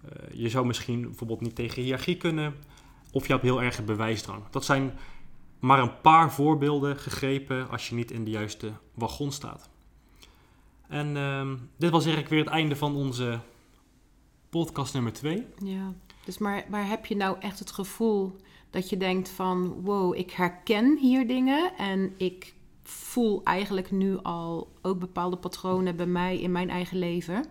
Eh, 0.04 0.10
je 0.32 0.48
zou 0.48 0.66
misschien 0.66 1.02
bijvoorbeeld 1.02 1.40
niet 1.40 1.54
tegen 1.54 1.82
hiërarchie 1.82 2.16
kunnen. 2.16 2.54
Of 3.14 3.26
je 3.26 3.32
hebt 3.32 3.44
heel 3.44 3.62
erg 3.62 3.84
bewijsdrang. 3.84 4.42
Dat 4.50 4.64
zijn 4.64 4.98
maar 5.58 5.78
een 5.78 6.00
paar 6.00 6.32
voorbeelden 6.32 6.96
gegrepen 6.96 7.70
als 7.70 7.88
je 7.88 7.94
niet 7.94 8.10
in 8.10 8.24
de 8.24 8.30
juiste 8.30 8.72
wagon 8.94 9.32
staat. 9.32 9.68
En 10.88 11.16
ehm, 11.16 11.56
dit 11.76 11.90
was 11.90 12.04
eigenlijk 12.04 12.34
weer 12.34 12.44
het 12.44 12.52
einde 12.52 12.76
van 12.76 12.96
onze 12.96 13.38
podcast 14.48 14.94
nummer 14.94 15.12
2. 15.12 15.46
Ja, 15.58 15.92
dus 16.24 16.38
maar 16.38 16.64
waar 16.68 16.88
heb 16.88 17.06
je 17.06 17.16
nou 17.16 17.36
echt 17.40 17.58
het 17.58 17.70
gevoel 17.70 18.36
dat 18.70 18.90
je 18.90 18.96
denkt 18.96 19.28
van... 19.28 19.82
wow, 19.82 20.14
ik 20.14 20.30
herken 20.30 20.98
hier 20.98 21.26
dingen 21.26 21.72
en 21.76 22.14
ik 22.16 22.54
voel 22.82 23.42
eigenlijk 23.44 23.90
nu 23.90 24.18
al 24.22 24.72
ook 24.82 24.98
bepaalde 24.98 25.36
patronen 25.36 25.96
bij 25.96 26.06
mij 26.06 26.40
in 26.40 26.52
mijn 26.52 26.70
eigen 26.70 26.98
leven. 26.98 27.44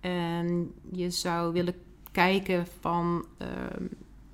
En 0.00 0.72
je 0.92 1.10
zou 1.10 1.52
willen 1.52 1.74
kijken 2.12 2.66
van... 2.80 3.26
ehm, 3.38 3.84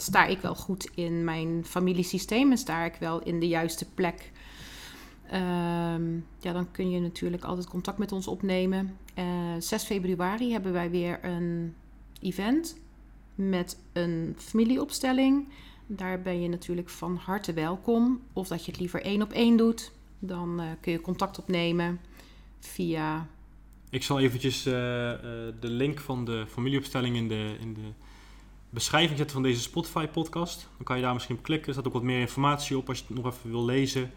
sta 0.02 0.26
ik 0.26 0.40
wel 0.40 0.54
goed 0.54 0.90
in 0.94 1.24
mijn 1.24 1.64
familiesysteem 1.64 2.50
en 2.50 2.58
sta 2.58 2.84
ik 2.84 2.94
wel 2.94 3.22
in 3.22 3.40
de 3.40 3.48
juiste 3.48 3.90
plek... 3.94 4.32
Ehm, 5.30 6.14
ja, 6.38 6.52
dan 6.52 6.70
kun 6.70 6.90
je 6.90 7.00
natuurlijk 7.00 7.44
altijd 7.44 7.68
contact 7.68 7.98
met 7.98 8.12
ons 8.12 8.26
opnemen. 8.26 8.96
Eh 9.14 9.24
6 9.58 9.84
februari 9.84 10.52
hebben 10.52 10.72
wij 10.72 10.90
weer 10.90 11.24
een 11.24 11.74
event 12.20 12.76
met 13.34 13.78
een 13.92 14.34
familieopstelling. 14.38 15.48
Daar 15.86 16.22
ben 16.22 16.40
je 16.40 16.48
natuurlijk 16.48 16.88
van 16.88 17.16
harte 17.16 17.52
welkom. 17.52 18.20
Of 18.32 18.48
dat 18.48 18.64
je 18.64 18.70
het 18.70 18.80
liever 18.80 19.02
één 19.02 19.22
op 19.22 19.32
één 19.32 19.56
doet, 19.56 19.92
dan 20.18 20.60
eh, 20.60 20.66
kun 20.80 20.92
je 20.92 21.00
contact 21.00 21.38
opnemen 21.38 22.00
via. 22.58 23.28
Ik 23.90 24.02
zal 24.02 24.20
eventjes 24.20 24.66
eh, 24.66 25.12
eh, 25.12 25.20
de 25.60 25.70
link 25.70 26.00
van 26.00 26.24
de 26.24 26.44
familieopstelling 26.48 27.16
in 27.16 27.28
de, 27.28 27.56
in 27.60 27.74
de 27.74 27.92
beschrijving 28.70 29.16
zetten 29.16 29.34
van 29.36 29.44
deze 29.44 29.60
Spotify-podcast. 29.60 30.68
Dan 30.76 30.84
kan 30.84 30.96
je 30.96 31.02
daar 31.02 31.12
misschien 31.12 31.36
op 31.36 31.42
klikken. 31.42 31.66
Er 31.68 31.72
staat 31.72 31.86
ook 31.86 31.92
wat 31.92 32.02
meer 32.02 32.20
informatie 32.20 32.76
op 32.76 32.88
als 32.88 32.98
je 32.98 33.04
het 33.08 33.16
nog 33.16 33.34
even 33.34 33.50
wil 33.50 33.64
lezen. 33.64 34.12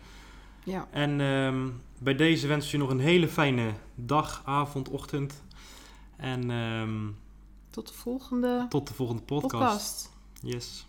Ja, 0.63 0.87
En 0.91 1.21
ehm, 1.21 1.69
bij 1.99 2.15
deze 2.15 2.47
wens 2.47 2.65
ik 2.65 2.71
je 2.71 2.77
nog 2.77 2.89
een 2.89 2.99
hele 2.99 3.27
fijne 3.27 3.73
dag, 3.95 4.41
avond, 4.45 4.89
ochtend. 4.89 5.43
En 6.17 6.51
ehm, 6.51 7.07
tot 7.69 7.87
de 7.87 7.93
volgende 7.93 8.65
tot 8.69 8.87
de 8.87 8.93
volgende 8.93 9.21
podcast. 9.21 9.51
podcast. 9.51 10.11
Yes. 10.41 10.85